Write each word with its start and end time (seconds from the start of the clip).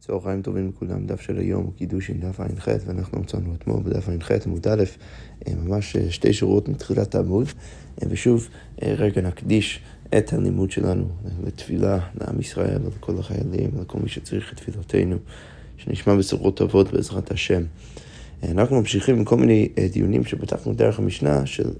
צהריים 0.00 0.42
טובים 0.42 0.68
לכולם, 0.68 1.06
דף 1.06 1.20
של 1.20 1.38
היום 1.38 1.64
הוא 1.64 1.72
קידוש 1.72 2.10
עם 2.10 2.20
דף 2.20 2.40
ע"ח 2.40 2.68
ואנחנו 2.86 3.20
מצאנו 3.20 3.54
אתמול 3.54 3.82
בדף 3.82 4.08
ע"ח 4.08 4.30
עמוד 4.46 4.68
א', 4.68 4.84
אה, 5.46 5.54
ממש 5.54 5.96
אה, 5.96 6.10
שתי 6.10 6.32
שורות 6.32 6.68
מתחילת 6.68 7.14
העמוד 7.14 7.46
אה, 8.02 8.08
ושוב 8.10 8.48
רגע 8.82 9.20
נקדיש 9.20 9.80
את 10.18 10.32
הלימוד 10.32 10.70
שלנו 10.70 11.08
לתפילה 11.46 11.98
לעם 12.20 12.40
ישראל 12.40 12.78
ולכל 12.84 13.18
החיילים 13.18 13.70
ולכל 13.76 13.98
מי 13.98 14.08
שצריך 14.08 14.52
את 14.52 14.56
תפילותינו 14.56 15.16
שנשמע 15.76 16.14
בשורות 16.14 16.56
טובות 16.56 16.92
בעזרת 16.92 17.30
השם. 17.30 17.62
אנחנו 18.48 18.76
ממשיכים 18.76 19.16
עם 19.16 19.24
כל 19.24 19.36
מיני 19.36 19.68
דיונים 19.92 20.24
שפתחנו 20.24 20.74
דרך 20.74 20.98
המשנה 20.98 21.46
של 21.46 21.70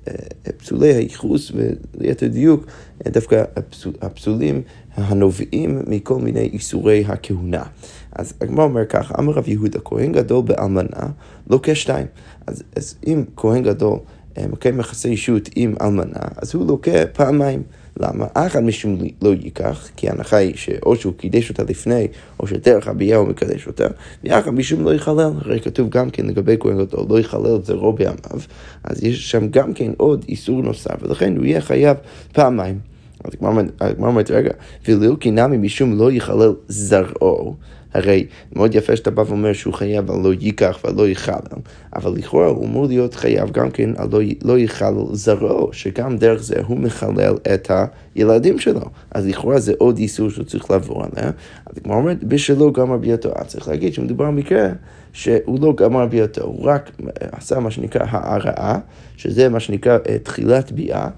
פסולי 0.57 0.95
הייחוס 0.95 1.53
וליתר 1.55 2.27
דיוק 2.27 2.67
דווקא 3.05 3.45
הפסולים 4.01 4.63
הנובעים 4.95 5.83
מכל 5.87 6.19
מיני 6.19 6.41
איסורי 6.41 7.05
הכהונה. 7.09 7.63
אז 8.13 8.33
הגמרא 8.41 8.65
אומר 8.65 8.85
ככה, 8.85 9.15
אמר 9.19 9.33
רב 9.33 9.49
יהודה, 9.49 9.79
כהן 9.85 10.13
גדול 10.13 10.45
באלמנה 10.45 11.07
לוקה 11.51 11.75
שתיים. 11.75 12.07
אז, 12.47 12.63
אז 12.77 12.97
אם 13.07 13.25
כהן 13.37 13.63
גדול 13.63 13.99
אה, 14.39 14.47
מקיים 14.49 14.81
יחסי 14.81 15.09
אישות 15.09 15.49
עם 15.57 15.75
אלמנה, 15.81 16.21
אז 16.37 16.55
הוא 16.55 16.67
לוקה 16.67 17.07
פעמיים. 17.13 17.63
למה? 18.01 18.27
אחד 18.35 18.63
משום 18.63 18.99
לא 19.23 19.29
ייקח, 19.43 19.89
כי 19.97 20.09
ההנחה 20.09 20.37
היא 20.37 20.57
שאו 20.57 20.97
שהוא 20.97 21.13
קידש 21.17 21.51
אותה 21.51 21.63
לפני, 21.63 22.09
או 22.41 22.47
שדרך 22.47 22.89
הביאה 22.89 23.17
הוא 23.17 23.29
מקדש 23.29 23.67
אותה, 23.67 23.87
ואחד 24.25 24.51
משום 24.51 24.85
לא 24.85 24.95
יחלל, 24.95 25.31
הרי 25.45 25.61
כתוב 25.61 25.89
גם 25.89 26.11
כן 26.11 26.27
לגבי 26.27 26.57
כהן 26.61 26.79
גדול, 26.79 27.07
לא 27.09 27.21
יחלל 27.21 27.57
את 27.57 27.65
זרעו 27.65 27.93
בימיו, 27.93 28.41
אז 28.85 29.05
יש 29.05 29.31
שם 29.31 29.49
גם 29.49 29.75
כן 29.75 29.93
עוד 29.97 30.25
איסור 30.29 30.63
נוסף, 30.63 30.95
ולכן 31.03 31.37
הוא 31.37 31.45
יהיה 31.45 31.61
חייב 31.61 31.97
פעמיים. 32.33 32.79
אז 33.25 33.33
הגמרא 33.81 34.09
אומרת, 34.09 34.31
רגע, 34.31 34.51
ולאו 34.89 35.19
כי 35.19 35.31
נמי 35.31 35.57
משום 35.57 35.99
לא 35.99 36.13
יחלל 36.13 36.53
זרעו, 36.69 37.57
הרי 37.95 38.27
מאוד 38.57 38.75
יפה 38.75 38.97
שאתה 38.97 39.11
בא 39.11 39.23
ואומר 39.27 39.53
שהוא 39.53 39.75
חייב 39.75 40.11
על 40.11 40.21
לא 40.23 40.35
ייקח 40.35 40.79
ועל 40.85 40.95
לא 40.95 41.09
יחלל, 41.09 41.35
אבל 41.97 42.13
לכאורה 42.13 42.47
הוא 42.47 42.67
אמור 42.67 42.87
להיות 42.87 43.15
חייב 43.15 43.51
גם 43.51 43.71
כן 43.71 43.91
על 43.97 44.09
לא, 44.13 44.21
לא 44.45 44.59
יחלל 44.59 44.95
זרעו, 45.13 45.73
שגם 45.73 46.17
דרך 46.17 46.43
זה 46.43 46.55
הוא 46.67 46.79
מחלל 46.79 47.35
את 47.55 47.71
הילדים 48.15 48.59
שלו. 48.59 48.81
אז 49.11 49.27
לכאורה 49.27 49.59
זה 49.59 49.73
עוד 49.79 49.99
איסור 49.99 50.31
שהוא 50.31 50.45
צריך 50.45 50.71
לעבור 50.71 51.05
עליה. 51.05 51.31
אז 51.67 51.79
כמו 51.85 51.95
אומרת, 51.95 52.25
בשלו 52.25 52.73
גמר 52.73 52.97
ביאתו. 52.97 53.31
אז 53.35 53.47
צריך 53.47 53.69
להגיד 53.69 53.95
שמדובר 53.95 54.25
במקרה 54.25 54.69
שהוא 55.13 55.59
לא 55.61 55.75
גמר 55.77 56.07
ביאתו, 56.07 56.45
הוא 56.45 56.65
רק 56.65 56.91
עשה 57.33 57.61
מה 57.61 57.71
שנקרא 57.71 58.07
הערעה, 58.09 58.79
שזה 59.17 59.49
מה 59.49 59.61
שנקרא 59.61 59.99
אה, 60.09 60.19
תחילת 60.19 60.73
ביאה. 60.73 61.09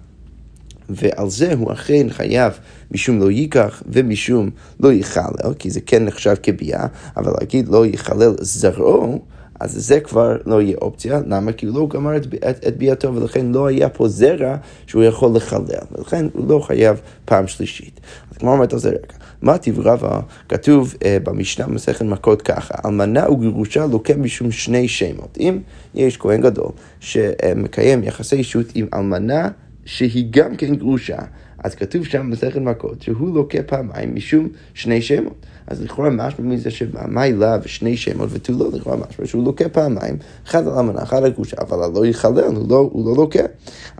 ועל 0.94 1.30
זה 1.30 1.54
הוא 1.54 1.72
אכן 1.72 2.06
חייב 2.10 2.52
משום 2.90 3.20
לא 3.20 3.30
ייקח 3.30 3.82
ומשום 3.86 4.50
לא 4.80 4.92
יחלל, 4.92 5.54
כי 5.58 5.70
זה 5.70 5.80
כן 5.80 6.04
נחשב 6.04 6.34
כביאה, 6.42 6.86
אבל 7.16 7.32
להגיד 7.40 7.68
לא 7.68 7.86
יחלל 7.86 8.34
זרעו, 8.40 9.20
אז 9.62 9.72
זה 9.86 10.00
כבר 10.00 10.36
לא 10.46 10.62
יהיה 10.62 10.76
אופציה, 10.82 11.20
למה? 11.26 11.52
כי 11.52 11.66
הוא 11.66 11.74
לא 11.74 11.88
גמר 11.88 12.16
את, 12.16 12.26
את, 12.34 12.64
את 12.68 12.76
ביאתו 12.76 13.14
ולכן 13.14 13.46
לא 13.52 13.66
היה 13.66 13.88
פה 13.88 14.08
זרע 14.08 14.56
שהוא 14.86 15.04
יכול 15.04 15.30
לחלל, 15.34 15.84
ולכן 15.92 16.26
הוא 16.32 16.48
לא 16.48 16.58
חייב 16.58 17.00
פעם 17.24 17.46
שלישית. 17.46 18.00
אז 18.30 18.38
כמו 18.38 18.52
אומרת 18.52 18.72
על 18.72 18.78
זה 18.78 18.88
רגע, 18.88 18.98
מה 19.42 19.56
רבה 19.76 20.20
כתוב 20.48 20.94
uh, 20.94 21.04
במשנה 21.22 21.66
במסכת 21.66 22.02
מכות 22.02 22.42
ככה, 22.42 22.74
אלמנה 22.84 23.30
וגירושה 23.30 23.86
לוקה 23.86 24.16
משום 24.16 24.50
שני 24.50 24.88
שמות. 24.88 25.38
אם 25.40 25.58
יש 25.94 26.16
כהן 26.16 26.40
גדול 26.40 26.70
שמקיים 27.00 28.04
יחסי 28.04 28.36
אישות 28.36 28.66
עם 28.74 28.86
אלמנה 28.94 29.48
שהיא 29.84 30.26
גם 30.30 30.56
כן 30.56 30.74
גרושה. 30.74 31.18
אז 31.58 31.74
כתוב 31.74 32.04
שם 32.06 32.20
במסכת 32.20 32.60
מכות 32.60 33.02
שהוא 33.02 33.34
לוקה 33.34 33.62
פעמיים 33.62 34.14
משום 34.14 34.48
שני 34.74 35.02
שמות. 35.02 35.46
אז 35.66 35.82
לכאורה 35.82 36.10
משמע 36.10 36.44
מזה 36.44 36.70
שמאי 36.70 37.32
לה 37.32 37.58
ושני 37.62 37.96
שמות 37.96 38.28
ותו 38.32 38.52
לא, 38.52 38.70
לכאורה 38.72 38.96
משמע 38.96 39.26
שהוא 39.26 39.44
לוקה 39.44 39.68
פעמיים, 39.68 40.16
אחד 40.46 40.68
על 40.68 40.78
אמנה, 40.78 41.02
אחד 41.02 41.24
על 41.24 41.30
גרושה, 41.30 41.56
אבל 41.60 41.90
לא 41.94 42.06
יחלל, 42.06 42.44
הוא 42.44 42.68
לא, 42.68 42.88
הוא 42.92 43.06
לא 43.06 43.16
לוקה. 43.16 43.42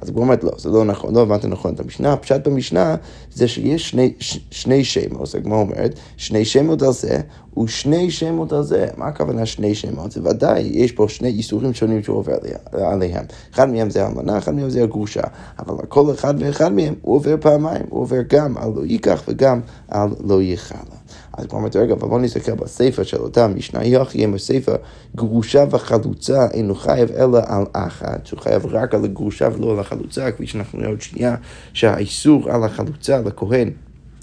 אז 0.03 0.09
הוא 0.09 0.21
אומרת, 0.21 0.45
לא, 0.45 0.51
זה 0.59 0.69
לא 0.69 0.85
נכון, 0.85 1.15
לא 1.15 1.23
הבנת 1.23 1.45
נכון 1.45 1.75
את 1.75 1.81
המשנה, 1.81 2.13
הפשט 2.13 2.49
במשנה 2.49 2.97
זה 3.35 3.49
שיש 3.49 3.91
שני, 3.91 4.15
ש, 4.21 4.39
שני 4.51 4.85
שמות, 4.85 5.27
זה 5.27 5.41
כמו 5.41 5.61
אומרת, 5.61 5.95
שני 6.17 6.45
שמות 6.45 6.83
על 6.83 6.93
זה 6.93 7.21
ושני 7.59 8.11
שמות 8.11 8.53
על 8.53 8.63
זה. 8.63 8.87
מה 8.97 9.07
הכוונה 9.07 9.47
שני 9.47 9.75
שמות? 9.75 10.13
זה 10.13 10.21
ודאי, 10.25 10.63
יש 10.73 10.93
פה 10.93 11.07
שני 11.09 11.29
איסורים 11.29 11.75
שונים 11.75 12.03
שהוא 12.03 12.17
עובר 12.17 12.37
עליהם. 12.73 13.25
אחד 13.55 13.71
מהם 13.71 13.91
זה 13.91 14.05
האלמנה, 14.05 14.39
אחד 14.39 14.55
מהם 14.55 14.71
זה 14.71 14.83
הגרושה. 14.83 15.23
אבל 15.59 15.87
כל 15.89 16.11
אחד 16.15 16.35
ואחד 16.39 16.73
מהם 16.73 16.95
הוא 17.03 17.17
עובר 17.17 17.37
פעמיים, 17.41 17.83
הוא 17.89 18.01
עובר 18.01 18.21
גם 18.29 18.57
על 18.57 18.71
לא 18.77 18.85
ייקח 18.85 19.23
וגם 19.29 19.61
על 19.89 20.09
לא 20.25 20.43
יחלה. 20.43 21.02
אז 21.39 21.47
כבר 21.47 21.59
אומרת, 21.59 21.77
רגע, 21.77 21.95
אבל 21.95 22.09
בוא 22.09 22.21
נסתכל 22.21 22.55
בסיפא 22.55 23.05
של 23.05 23.17
אותה 23.17 23.49
משנה, 23.49 23.85
יחי 23.85 24.25
עם 24.25 24.35
הסיפא, 24.35 24.75
גרושה 25.17 25.65
וחלוצה 25.71 26.47
אינו 26.53 26.75
חייב 26.75 27.11
אלא 27.11 27.39
על 27.47 27.65
אחת, 27.73 28.27
שהוא 28.27 28.41
חייב 28.41 28.67
רק 28.67 28.95
על 28.95 29.05
הגרושה 29.05 29.49
ולא 29.57 29.73
על 29.73 29.79
החלוצה, 29.79 30.31
כפי 30.31 30.47
שאנחנו 30.47 30.79
נראה 30.79 30.91
עוד 30.91 31.01
שנייה, 31.01 31.37
שהאיסור 31.73 32.51
על 32.51 32.65
החלוצה 32.65 33.21
לכהן 33.21 33.71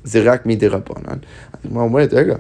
זה 0.03 0.31
רק 0.31 0.45
מדי 0.45 0.67
רבנן. 0.67 1.17
אז 1.53 1.69
כבר 1.69 1.81
אומרת, 1.81 2.13
רגע, 2.13 2.35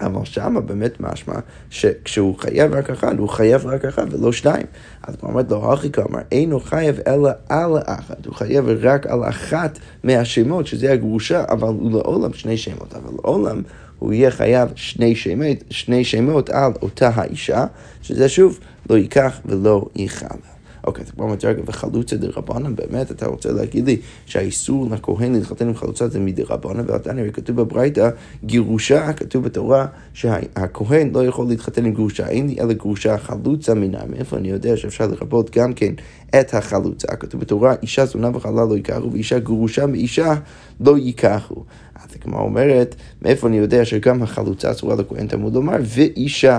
אבל 0.00 0.24
שמה 0.24 0.60
באמת 0.60 1.00
משמע 1.00 1.34
שכשהוא 1.70 2.38
חייב 2.38 2.74
רק 2.74 2.90
אחד, 2.90 3.18
הוא 3.18 3.28
חייב 3.28 3.66
רק 3.66 3.84
אחד 3.84 4.06
ולא 4.14 4.32
שניים. 4.32 4.66
אז 5.02 5.14
הוא 5.20 5.30
אומר 5.30 5.42
לו, 5.50 5.72
הכי 5.72 5.92
כלומר, 5.92 6.18
אינו 6.32 6.60
חייב 6.60 7.00
אלא 7.06 7.30
על 7.48 7.72
אחת, 7.84 8.26
הוא 8.26 8.34
חייב 8.34 8.64
רק 8.80 9.06
על 9.06 9.24
אחת 9.28 9.78
מהשמות, 10.04 10.66
שזה 10.66 10.92
הגרושה, 10.92 11.44
אבל 11.48 11.68
הוא 11.68 11.90
לעולם 11.92 12.32
שני 12.32 12.56
שמות, 12.56 12.94
אבל 12.94 13.14
לעולם 13.22 13.62
הוא 13.98 14.12
יהיה 14.12 14.30
חייב 14.30 14.68
שני 14.74 15.14
שמות, 15.14 15.56
שני 15.70 16.04
שמות 16.04 16.50
על 16.50 16.72
אותה 16.82 17.10
האישה, 17.14 17.64
שזה 18.02 18.28
שוב 18.28 18.58
לא 18.90 18.96
ייקח 18.96 19.40
ולא 19.44 19.86
יכלה. 19.96 20.55
אוקיי, 20.86 21.04
אז 21.04 21.10
כבר 21.10 21.34
רגע, 21.44 21.62
וחלוצה 21.66 22.16
דה 22.16 22.28
רבנן, 22.36 22.76
באמת 22.76 23.10
אתה 23.10 23.26
רוצה 23.26 23.52
להגיד 23.52 23.86
לי 23.86 23.96
שהאיסור 24.26 24.90
לכהן 24.90 25.32
להתחתן 25.32 25.68
עם 25.68 25.74
חלוצה 25.74 26.08
זה 26.08 26.20
מדה 26.20 26.42
רבנן, 26.48 26.84
ועדיין 26.86 27.32
כתוב 27.32 27.56
בברייתא, 27.56 28.10
גירושה, 28.44 29.12
כתוב 29.12 29.44
בתורה 29.44 29.86
שהכהן 30.14 31.10
לא 31.14 31.26
יכול 31.26 31.46
להתחתן 31.48 31.84
עם 31.84 31.92
גרושה, 31.92 32.28
אין 32.28 32.46
לי 32.46 32.56
אלא 32.60 32.72
גרושה 32.72 33.18
חלוצה 33.18 33.74
מנה, 33.74 33.98
מאיפה 34.08 34.36
אני 34.36 34.50
יודע 34.50 34.76
שאפשר 34.76 35.06
לרבות 35.06 35.56
גם 35.56 35.74
כן 35.74 35.94
את 36.40 36.54
החלוצה, 36.54 37.08
כתוב 37.16 37.40
בתורה, 37.40 37.74
אישה 37.82 38.06
זונה 38.06 38.30
וחלה 38.34 38.64
לא 38.64 38.76
ייקחו, 38.76 39.12
ואישה 39.12 39.38
גרושה 39.38 39.86
מאישה 39.86 40.34
לא 40.80 40.98
ייקחו. 40.98 41.64
אז 41.94 42.16
הגמרא 42.20 42.40
אומרת, 42.40 42.94
מאיפה 43.22 43.48
אני 43.48 43.58
יודע 43.58 43.84
שגם 43.84 44.22
החלוצה 44.22 44.70
אסורה 44.70 44.96
לכהן 44.96 45.26
תמוד 45.26 45.54
לומר, 45.54 45.76
ואישה. 45.82 46.58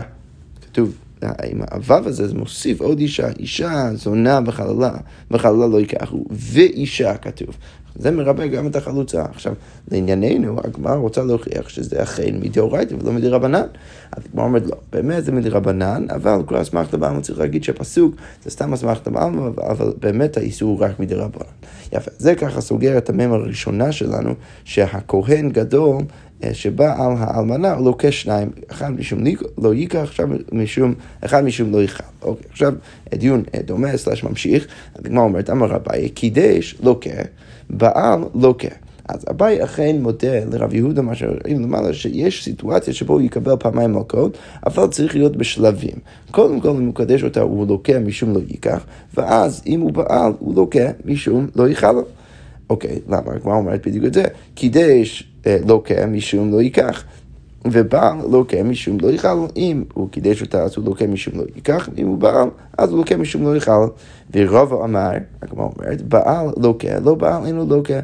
כתוב 0.61 1.06
עם 1.23 1.61
הוו 1.71 2.07
הזה 2.07 2.27
זה 2.27 2.35
מוסיף 2.35 2.81
עוד 2.81 2.99
אישה, 2.99 3.27
אישה 3.39 3.89
זונה 3.93 4.39
וחללה, 4.45 4.91
וחללה 5.31 5.67
לא 5.67 5.79
ייקחו, 5.79 6.25
ואישה 6.29 7.17
כתוב. 7.17 7.57
זה 7.99 8.11
מרבה 8.11 8.47
גם 8.47 8.67
את 8.67 8.75
החלוצה. 8.75 9.25
עכשיו, 9.25 9.53
לענייננו, 9.91 10.59
הגמרא 10.63 10.95
רוצה 10.95 11.23
להוכיח 11.23 11.69
שזה 11.69 12.03
אכן 12.03 12.35
מדאורייתא 12.41 12.95
ולא 12.95 13.11
מדרבנן. 13.11 13.67
אז 14.11 14.23
הגמרא 14.25 14.45
אומרת, 14.45 14.65
לא, 14.65 14.75
באמת 14.91 15.25
זה 15.25 15.31
מדרבנן, 15.31 16.05
אבל 16.09 16.43
כל 16.45 16.61
אסמכתא 16.61 16.97
בעלמא 16.97 17.21
צריך 17.21 17.39
להגיד 17.39 17.63
שהפסוק 17.63 18.15
זה 18.43 18.49
סתם 18.49 18.73
אסמכתא 18.73 19.11
בעלמא, 19.11 19.49
אבל 19.69 19.93
באמת 19.99 20.37
האיסור 20.37 20.69
הוא 20.69 20.79
רק 20.79 20.99
מדרבנן. 20.99 21.51
יפה, 21.93 22.11
זה 22.17 22.35
ככה 22.35 22.61
סוגר 22.61 22.97
את 22.97 23.09
המם 23.09 23.31
הראשונה 23.33 23.91
שלנו, 23.91 24.33
שהכהן 24.63 25.49
גדול 25.49 26.03
אה, 26.43 26.53
שבא 26.53 27.03
על 27.03 27.13
האלמנה 27.17 27.73
הוא 27.73 27.85
לוקח 27.85 28.09
שניים, 28.09 28.49
אחד 28.71 28.91
משום 28.91 29.19
לא 29.57 29.73
ייקח, 29.73 29.99
עכשיו 29.99 30.27
משום, 30.51 30.93
אחד 31.21 31.43
משום 31.43 31.71
לא 31.71 31.83
יחל. 31.83 32.03
אוקיי, 32.21 32.45
עכשיו 32.51 32.73
דיון 33.15 33.43
אה, 33.55 33.61
דומה, 33.61 33.97
סלש 33.97 34.23
ממשיך, 34.23 34.67
הגמרא 34.95 35.23
אומרת, 35.23 35.49
אמר 35.49 35.67
רבי, 35.67 36.09
קידש 36.09 36.75
לוקה, 36.83 37.09
בעל 37.69 38.19
לוקה. 38.35 38.67
אז 39.09 39.25
אביי 39.29 39.63
אכן 39.63 39.95
מודה 39.99 40.45
לרב 40.51 40.73
יהודה, 40.73 41.01
מה 41.01 41.15
שראינו 41.15 41.67
למעלה, 41.67 41.93
שיש 41.93 42.43
סיטואציה 42.43 42.93
שבו 42.93 43.13
הוא 43.13 43.21
יקבל 43.21 43.55
פעמיים 43.59 43.93
מלכות, 43.93 44.37
אבל 44.65 44.87
צריך 44.87 45.15
להיות 45.15 45.37
בשלבים. 45.37 45.95
קודם 46.31 46.59
כל, 46.59 46.69
אם 46.69 46.75
הוא 46.75 46.83
מקדש 46.83 47.23
אותה, 47.23 47.41
הוא 47.41 47.67
לוקה 47.67 47.99
משום 47.99 48.33
לא 48.33 48.39
ייקח, 48.47 48.85
ואז 49.17 49.61
אם 49.67 49.79
הוא 49.81 49.91
בעל, 49.91 50.33
הוא 50.39 50.55
לוקה 50.55 50.89
משום 51.05 51.47
לא 51.55 51.69
יחל. 51.69 51.95
אוקיי, 52.69 52.99
למה? 53.07 53.33
הגמרא 53.35 53.55
אומרת 53.55 53.87
בדיוק 53.87 54.05
את 54.05 54.13
זה. 54.13 54.23
קידש 54.55 55.23
אה, 55.47 55.57
לוקה 55.67 56.05
משום 56.05 56.51
לא 56.51 56.61
ייקח. 56.61 57.03
ובעל 57.71 58.17
לוקה 58.31 58.63
משום 58.63 58.97
לא 59.01 59.07
יאכל, 59.07 59.45
אם 59.55 59.83
הוא 59.93 60.09
קידש 60.09 60.41
אותה 60.41 60.63
אז 60.63 60.77
הוא 60.77 60.85
לוקה 60.85 61.07
משום 61.07 61.33
לא 61.37 61.43
ייקח, 61.55 61.89
אם 61.97 62.07
הוא 62.07 62.17
בעל 62.17 62.49
אז 62.77 62.89
הוא 62.89 62.97
לוקה 62.97 63.17
משום 63.17 63.43
לא 63.43 63.55
יאכל. 63.55 63.87
ורבא 64.33 64.83
אמר, 64.83 65.11
הגמרא 65.41 65.67
אומרת, 65.77 66.01
בעל 66.01 66.49
לוקה, 66.57 66.99
לא 66.99 67.15
בעל 67.15 67.45
אינו 67.45 67.65
לוקה. 67.65 67.99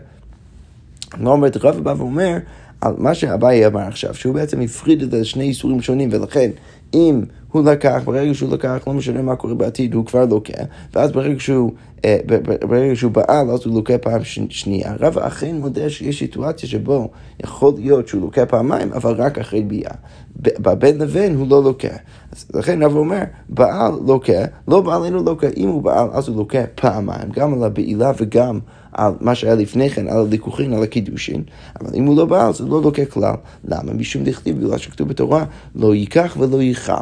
הגמרא 1.14 1.34
אומרת, 1.34 1.58
רבא 1.58 1.80
בא 1.80 1.94
ואומר, 1.98 2.38
על 2.82 2.94
מה 2.98 3.14
שאביי 3.14 3.68
אמר 3.68 3.82
עכשיו, 3.82 4.14
שהוא 4.14 4.34
בעצם 4.34 4.62
הפריד 4.62 5.02
את 5.02 5.14
השני 5.14 5.44
איסורים 5.44 5.82
שונים, 5.82 6.10
ולכן 6.12 6.52
אם 6.94 7.24
הוא 7.52 7.64
לקח, 7.64 8.02
ברגע 8.06 8.34
שהוא 8.34 8.54
לקח, 8.54 8.78
לא 8.88 8.94
משנה 8.94 9.22
מה 9.22 9.36
קורה 9.36 9.54
בעתיד, 9.54 9.94
הוא 9.94 10.06
כבר 10.06 10.26
לוקח, 10.26 10.64
ואז 10.94 11.12
ברגע 11.12 11.40
שהוא, 11.40 11.72
אה, 12.06 12.18
ברגע 12.68 12.96
שהוא 12.96 13.12
בעל, 13.12 13.50
אז 13.52 13.66
הוא 13.66 13.76
לוקח 13.76 13.96
פעם 14.02 14.22
שנייה. 14.50 14.96
רב 15.00 15.18
אכן 15.18 15.56
מודה 15.56 15.90
שיש 15.90 16.20
סיטואציה 16.20 16.70
שבו 16.70 17.10
יכול 17.44 17.74
להיות 17.78 18.08
שהוא 18.08 18.22
לוקח 18.22 18.44
פעמיים, 18.48 18.94
אבל 18.94 19.14
רק 19.14 19.40
אחרי 19.40 19.64
ביאה. 19.64 19.92
בבין 20.36 20.98
לבין 20.98 21.36
הוא 21.36 21.48
לא 21.50 21.64
לוקה. 21.64 21.88
אז 22.32 22.46
לכן 22.54 22.84
רב 22.84 22.96
אומר, 22.96 23.24
בעל 23.50 23.94
לוקה, 24.06 24.46
לא 24.68 24.82
בעל 24.82 25.04
אינו 25.04 25.24
לוקה, 25.24 25.48
אם 25.58 25.70
הוא 25.70 25.82
בעל 25.82 26.08
אז 26.12 26.28
הוא 26.28 26.38
לוקה 26.38 26.62
פעמיים, 26.76 27.30
גם 27.34 27.54
על 27.54 27.64
הבעילה 27.64 28.12
וגם 28.18 28.60
על 28.94 29.14
מה 29.22 29.36
שהיה 29.36 29.56
לפני 29.56 29.90
כן, 29.90 30.08
על 30.08 30.18
הליכוחין, 30.18 30.74
על 30.74 30.84
הקידושין, 30.84 31.44
אבל 31.82 31.90
אם 31.96 32.06
הוא 32.06 32.18
לא 32.18 32.26
בעל, 32.26 32.54
זה 32.54 32.66
לא 32.66 32.82
לוקה 32.82 33.06
כלל. 33.06 33.36
למה? 33.66 33.94
משום 33.94 34.24
דכתיב, 34.24 34.60
בגלל 34.60 34.78
שכתוב 34.78 35.08
בתורה, 35.08 35.46
לא 35.76 35.96
ייקח 35.96 36.38
ולא 36.40 36.62
ייכל. 36.62 36.94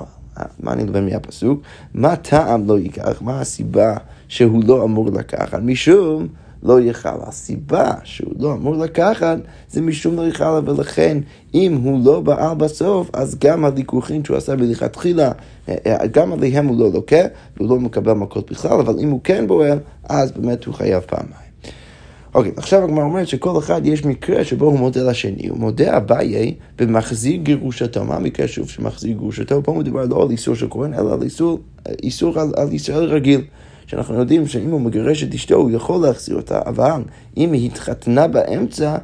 מה 0.60 0.74
אני 0.74 0.84
מדבר 0.84 1.02
מהפסוק? 1.02 1.62
מה 1.94 2.16
טעם 2.16 2.68
לא 2.68 2.80
ייקח? 2.80 3.22
מה 3.22 3.42
הסיבה 3.42 3.98
שהוא 4.28 4.64
לא 4.66 4.84
אמור 4.84 5.12
לקחת? 5.12 5.60
משום 5.64 6.28
לא 6.64 6.82
יכל. 6.82 7.10
הסיבה 7.22 7.92
שהוא 8.04 8.34
לא 8.40 8.54
אמור 8.54 8.76
לקחת 8.76 9.38
זה 9.70 9.82
משום 9.82 10.16
לא 10.16 10.28
יכל, 10.28 10.44
ולכן 10.66 11.18
אם 11.54 11.80
הוא 11.84 12.06
לא 12.06 12.22
בעל 12.22 12.56
בסוף, 12.56 13.10
אז 13.14 13.38
גם 13.40 13.66
הליכוחים 13.66 14.26
שהוא 14.26 14.38
עשה 14.38 14.56
מלכתחילה, 14.56 15.32
אה, 15.70 15.76
אה, 15.86 16.08
גם 16.08 16.34
עליהם 16.34 16.68
הוא 16.68 16.80
לא 16.80 16.92
לוקה, 16.92 17.22
והוא 17.58 17.70
לא 17.70 17.80
מקבל 17.80 18.14
מכות 18.14 18.52
בכלל, 18.52 18.80
אבל 18.80 19.00
אם 19.00 19.10
הוא 19.10 19.20
כן 19.24 19.48
בועל, 19.48 19.80
אז 20.04 20.32
באמת 20.32 20.66
הוא 20.66 20.74
חייב 20.74 21.04
פעמיים. 21.08 21.51
אוקיי, 22.34 22.52
עכשיו 22.58 22.84
הגמרא 22.84 23.04
אומרת 23.04 23.28
שכל 23.28 23.58
אחד 23.60 23.86
יש 23.86 24.06
מקרה 24.06 24.44
שבו 24.44 24.66
הוא 24.66 24.80
מודה 24.80 25.10
לשני. 25.10 25.48
הוא 25.48 25.58
מודה 25.58 25.98
אביי 25.98 26.56
במחזיר 26.80 27.36
גירושתו. 27.36 28.06
מה 28.06 28.16
המקרה 28.16 28.48
שוב 28.48 28.70
שמחזיר 28.70 29.12
גירושתו? 29.12 29.64
פה 29.64 29.74
מדובר 29.74 30.06
לא 30.06 30.24
על 30.24 30.32
איסור 30.32 30.56
של 30.56 30.68
כהן, 30.70 30.94
אלא 30.94 31.14
על 31.14 31.22
איסור, 31.22 31.60
איסור 32.04 32.40
על, 32.40 32.52
על 32.58 32.74
ישראל 32.74 33.04
רגיל. 33.04 33.42
שאנחנו 33.88 34.16
יודעים 34.16 34.48
שאם 34.48 34.70
הוא 34.72 34.82
מגרש 34.82 35.24
את 35.24 35.34
אשתו 35.34 35.56
הוא 35.56 35.72
יכול 35.72 36.02
להחזיר 36.08 36.36
אותה, 36.36 36.60
אבל 36.66 37.02
אם 37.38 37.52
היא 37.54 37.66
התחתנה 37.66 38.28
באמצע, 38.28 38.98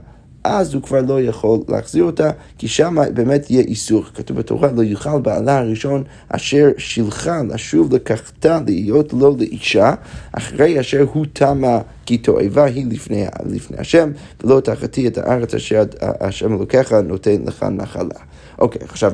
אז 0.47 0.73
הוא 0.73 0.83
כבר 0.83 1.01
לא 1.01 1.21
יכול 1.21 1.59
להחזיר 1.69 2.03
אותה, 2.03 2.29
כי 2.57 2.67
שם 2.67 2.95
באמת 3.13 3.51
יהיה 3.51 3.61
איסור. 3.61 4.03
כתוב 4.03 4.37
בתורה, 4.37 4.71
לא 4.71 4.81
יוכל 4.81 5.19
בעלה 5.21 5.59
הראשון 5.59 6.03
אשר 6.29 6.67
שילחה 6.77 7.41
לשוב 7.49 7.95
לקחתה 7.95 8.59
להיות 8.65 9.13
לו 9.13 9.35
לאישה, 9.39 9.93
אחרי 10.31 10.79
אשר 10.79 11.05
הוא 11.13 11.25
תמה 11.33 11.79
כי 12.05 12.17
תועבה 12.17 12.65
היא 12.65 12.85
לפני, 12.89 13.25
לפני 13.45 13.77
השם, 13.77 14.11
ולא 14.43 14.59
תחתי 14.59 15.07
את 15.07 15.17
הארץ 15.17 15.53
אשר 15.53 15.83
השם 16.01 16.53
אלוקיך 16.53 16.93
נותן 16.93 17.41
לך 17.45 17.63
נחלה. 17.63 18.19
אוקיי, 18.59 18.81
עכשיו... 18.83 19.11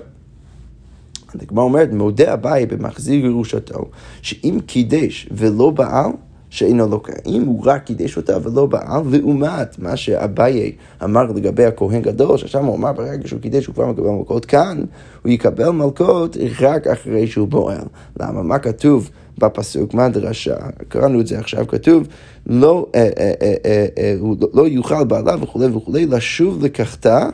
הגמרא 1.42 1.64
אומרת, 1.64 1.90
מודה 1.92 2.34
אביי 2.34 2.66
במחזיר 2.66 3.22
גירושתו, 3.22 3.90
שאם 4.22 4.60
קידש 4.66 5.28
ולא 5.32 5.70
בעל, 5.70 6.12
שאינו 6.54 6.88
לוקח. 6.88 7.14
אם 7.26 7.44
הוא 7.44 7.62
רק 7.66 7.84
קידש 7.84 8.18
אותה 8.18 8.38
ולא 8.44 8.66
בעל, 8.66 9.02
לעומת 9.12 9.80
מה 9.80 9.96
שאביי 9.96 10.72
אמר 11.04 11.24
לגבי 11.24 11.66
הכהן 11.66 12.02
גדול, 12.02 12.38
ששם 12.38 12.66
הוא 12.66 12.76
אמר 12.76 12.92
ברגע 12.92 13.28
שהוא 13.28 13.40
קידש 13.42 13.66
הוא 13.66 13.76
כבר 13.76 13.88
מקבל 13.88 14.10
מלכות, 14.10 14.46
כאן 14.46 14.84
הוא 15.24 15.32
יקבל 15.32 15.70
מלכות 15.70 16.38
רק 16.62 16.88
אחרי 16.88 17.28
שהוא 17.28 17.48
בועל. 17.48 17.86
למה? 18.20 18.44
מה 18.44 18.60
כתוב 18.60 19.10
בפסוק? 19.38 19.94
מה 19.94 20.06
הדרשה? 20.06 20.56
קראנו 20.88 21.22
את 21.22 21.28
זה 21.28 21.40
עכשיו, 21.40 21.68
כתוב 21.68 22.08
לא, 22.46 22.88
אה, 22.96 23.10
אה, 23.18 23.34
אה, 23.42 23.56
אה, 23.66 23.88
אה, 23.98 24.16
לא 24.54 24.68
יוכל 24.68 25.04
בעלה 25.04 25.36
וכולי 25.42 25.66
וכולי, 25.66 26.06
לשוב 26.06 26.66
לקחתה, 26.66 27.30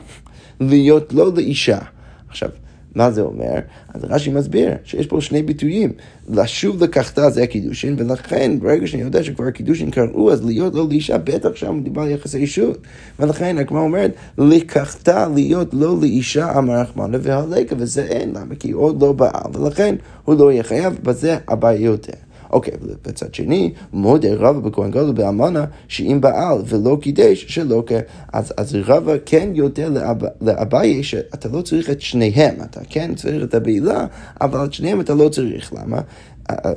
להיות 0.60 1.12
לא 1.12 1.34
לאישה. 1.34 1.78
עכשיו, 2.28 2.48
מה 2.94 3.10
זה 3.10 3.20
אומר? 3.20 3.54
אז 3.94 4.04
רש"י 4.04 4.30
מסביר 4.30 4.70
שיש 4.84 5.06
פה 5.06 5.20
שני 5.20 5.42
ביטויים. 5.42 5.92
לשוב 6.28 6.84
לקחתה 6.84 7.30
זה 7.30 7.42
הקידושין, 7.42 7.96
ולכן 7.98 8.60
ברגע 8.60 8.86
שאני 8.86 9.02
יודע 9.02 9.22
שכבר 9.24 9.44
הקידושין 9.44 9.90
קראו, 9.90 10.32
אז 10.32 10.44
להיות 10.44 10.74
לא 10.74 10.88
לאישה, 10.88 11.18
בטח 11.18 11.54
שם 11.54 11.76
מדובר 11.76 12.02
על 12.02 12.10
יחסי 12.10 12.38
אישות. 12.38 12.78
ולכן 13.18 13.58
הגמרא 13.58 13.80
אומרת, 13.80 14.14
לקחתה 14.38 15.28
להיות 15.34 15.74
לא 15.74 15.96
לאישה 16.00 16.58
אמר 16.58 16.80
רחמנא 16.80 17.18
והלקה, 17.22 17.74
וזה 17.78 18.02
אין, 18.02 18.28
למה? 18.28 18.54
כי 18.54 18.70
עוד 18.72 19.02
לא 19.02 19.12
בעל, 19.12 19.50
ולכן 19.52 19.94
הוא 20.24 20.34
לא 20.34 20.52
יהיה 20.52 20.62
חייב, 20.62 20.98
בזה 21.02 21.36
הבעיה 21.48 21.84
יותר. 21.84 22.29
אוקיי, 22.50 22.74
בצד 23.06 23.34
שני, 23.34 23.72
מודה 23.92 24.28
רבא 24.34 24.60
בכהן 24.60 24.90
גדול 24.90 25.12
באמנה, 25.12 25.64
שאם 25.88 26.18
בעל 26.20 26.58
ולא 26.66 26.98
קידש, 27.00 27.44
שלא 27.48 27.82
כן. 27.86 28.00
אז, 28.32 28.52
אז 28.56 28.76
רבא 28.84 29.12
כן 29.26 29.50
יודע 29.54 29.88
לאביי 30.40 31.02
שאתה 31.02 31.48
לא 31.48 31.62
צריך 31.62 31.90
את 31.90 32.00
שניהם, 32.00 32.54
אתה 32.62 32.80
כן 32.90 33.14
צריך 33.14 33.44
את 33.44 33.54
הבעילה, 33.54 34.06
אבל 34.40 34.64
את 34.64 34.72
שניהם 34.72 35.00
אתה 35.00 35.14
לא 35.14 35.28
צריך. 35.28 35.72
למה? 35.72 36.00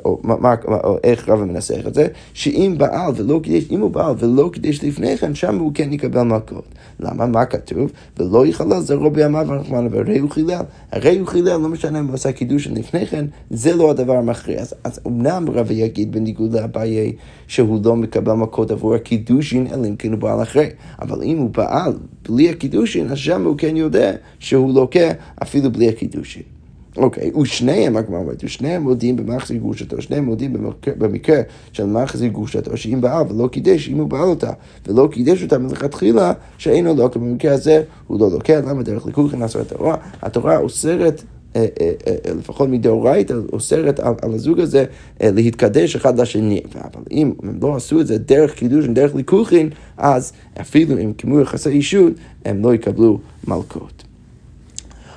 או, 0.05 0.19
מה, 0.23 0.55
או 0.83 0.97
איך 1.03 1.29
רבא 1.29 1.45
מנסח 1.45 1.87
את 1.87 1.93
זה, 1.93 2.07
שאם 2.33 2.75
בעל 2.77 3.11
ולא 3.15 3.39
קידש, 3.43 3.63
אם 3.71 3.79
הוא 3.79 3.91
בעל 3.91 4.15
ולא 4.19 4.49
קידש 4.53 4.83
לפני 4.83 5.17
כן, 5.17 5.35
שם 5.35 5.59
הוא 5.59 5.71
כן 5.73 5.93
יקבל 5.93 6.21
מכות. 6.21 6.65
למה? 6.99 7.25
מה 7.25 7.45
כתוב? 7.45 7.91
ולא 8.17 8.45
יחלל 8.45 8.79
זרעו 8.79 9.11
בימיו 9.11 9.53
הרחמנה, 9.53 9.87
והרי 9.91 10.19
הוא 10.19 10.29
חילל. 10.29 10.63
הרי 10.91 11.17
הוא 11.17 11.27
חילל, 11.27 11.57
לא 11.57 11.69
משנה 11.69 11.99
אם 11.99 12.07
הוא 12.07 12.13
עשה 12.13 12.31
קידוש 12.31 12.67
לפני 12.67 13.05
כן, 13.05 13.25
זה 13.49 13.75
לא 13.75 13.91
הדבר 13.91 14.15
המכריע. 14.15 14.61
אז, 14.61 14.73
אז 14.83 14.99
אמנם 15.07 15.45
רבא 15.49 15.73
יגיד 15.73 16.11
בניגוד 16.11 16.53
לאביי 16.53 17.13
שהוא 17.47 17.79
לא 17.85 17.95
מקבל 17.95 18.33
מכות 18.33 18.71
עבור 18.71 18.95
הקידושין, 18.95 19.67
אלא 19.67 19.87
אם 19.87 19.95
כן 19.95 20.11
הוא 20.11 20.19
בעל 20.19 20.41
אחרי. 20.41 20.69
אבל 21.01 21.23
אם 21.23 21.37
הוא 21.37 21.49
פעל 21.53 21.93
בלי 22.29 22.49
הקידושין, 22.49 23.11
אז 23.11 23.17
שם 23.17 23.45
הוא 23.45 23.57
כן 23.57 23.77
יודע 23.77 24.11
שהוא 24.39 24.73
לוקה 24.73 25.11
אפילו 25.41 25.71
בלי 25.71 25.89
הקידושין. 25.89 26.52
אוקיי, 26.97 27.31
ושניהם, 27.41 27.97
הגמרא 27.97 28.19
אומרת, 28.19 28.43
ושניהם 28.43 28.83
מודים 28.83 29.15
במחזיר 29.15 29.57
גרושתו, 29.57 30.01
שניהם 30.01 30.25
מודים 30.25 30.53
במקרה, 30.97 31.41
של 31.71 31.85
מחזיר 31.85 32.31
גרושתו, 32.31 32.77
שאם 32.77 33.01
בעל 33.01 33.25
ולא 33.29 33.47
קידש, 33.47 33.89
אם 33.89 33.97
הוא 33.97 34.07
בעל 34.07 34.21
אותה, 34.29 34.51
ולא 34.87 35.09
קידש 35.11 35.43
אותה 35.43 35.57
מלכתחילה, 35.57 36.33
שאינו 36.57 36.95
לוקח, 36.95 37.17
במקרה 37.17 37.53
הזה 37.53 37.83
הוא 38.07 38.19
לא 38.19 38.31
לוקח, 38.31 38.59
למה 38.67 38.83
דרך 38.83 39.05
ליכוד 39.05 39.25
נכנס 39.25 39.55
התורה? 39.55 39.95
התורה 40.21 40.57
אוסרת 40.57 41.23
אה, 41.55 41.65
אה, 41.81 41.91
אה, 42.07 42.33
לפחות 42.33 42.69
מדאורייתא, 42.69 43.33
אוסרת 43.53 43.99
על, 43.99 44.13
על 44.21 44.33
הזוג 44.33 44.59
הזה 44.59 44.85
להתקדש 45.21 45.95
אחד 45.95 46.19
לשני. 46.19 46.61
אבל 46.75 47.03
אם 47.11 47.33
הם 47.43 47.59
לא 47.61 47.75
עשו 47.75 48.01
את 48.01 48.07
זה 48.07 48.17
דרך 48.17 48.53
קידוש, 48.53 48.85
דרך 48.85 49.15
ליכוחין, 49.15 49.69
אז 49.97 50.33
אפילו 50.61 50.97
אם 50.99 51.13
קיימו 51.13 51.39
יחסי 51.39 51.69
אישות, 51.69 52.13
הם 52.45 52.61
לא 52.63 52.73
יקבלו 52.73 53.19
מלכות. 53.47 54.03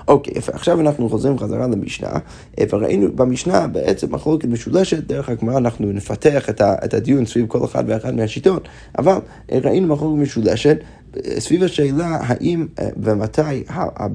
אוקיי, 0.08 0.32
יפה. 0.36 0.52
עכשיו 0.52 0.80
אנחנו 0.80 1.08
חוזרים 1.08 1.38
חזרה 1.38 1.66
למשנה, 1.66 2.10
אה, 2.58 2.64
וראינו 2.70 3.12
במשנה 3.16 3.66
בעצם 3.66 4.14
מחלוקת 4.14 4.48
משולשת, 4.48 4.98
דרך 5.06 5.28
הגמרא 5.28 5.58
אנחנו 5.58 5.92
נפתח 5.92 6.50
את, 6.50 6.94
הדיון 6.94 7.26
סביב 7.26 7.46
כל 7.46 7.64
אחד 7.64 7.84
ואחד 7.86 8.14
מהשיטות, 8.14 8.68
אבל 8.98 9.18
אה, 9.52 9.58
ראינו 9.64 9.94
מחלוקת 9.94 10.22
משולשת 10.22 10.76
אה, 11.16 11.40
סביב 11.40 11.62
השאלה 11.62 12.18
האם 12.20 12.66
ומתי 12.96 13.64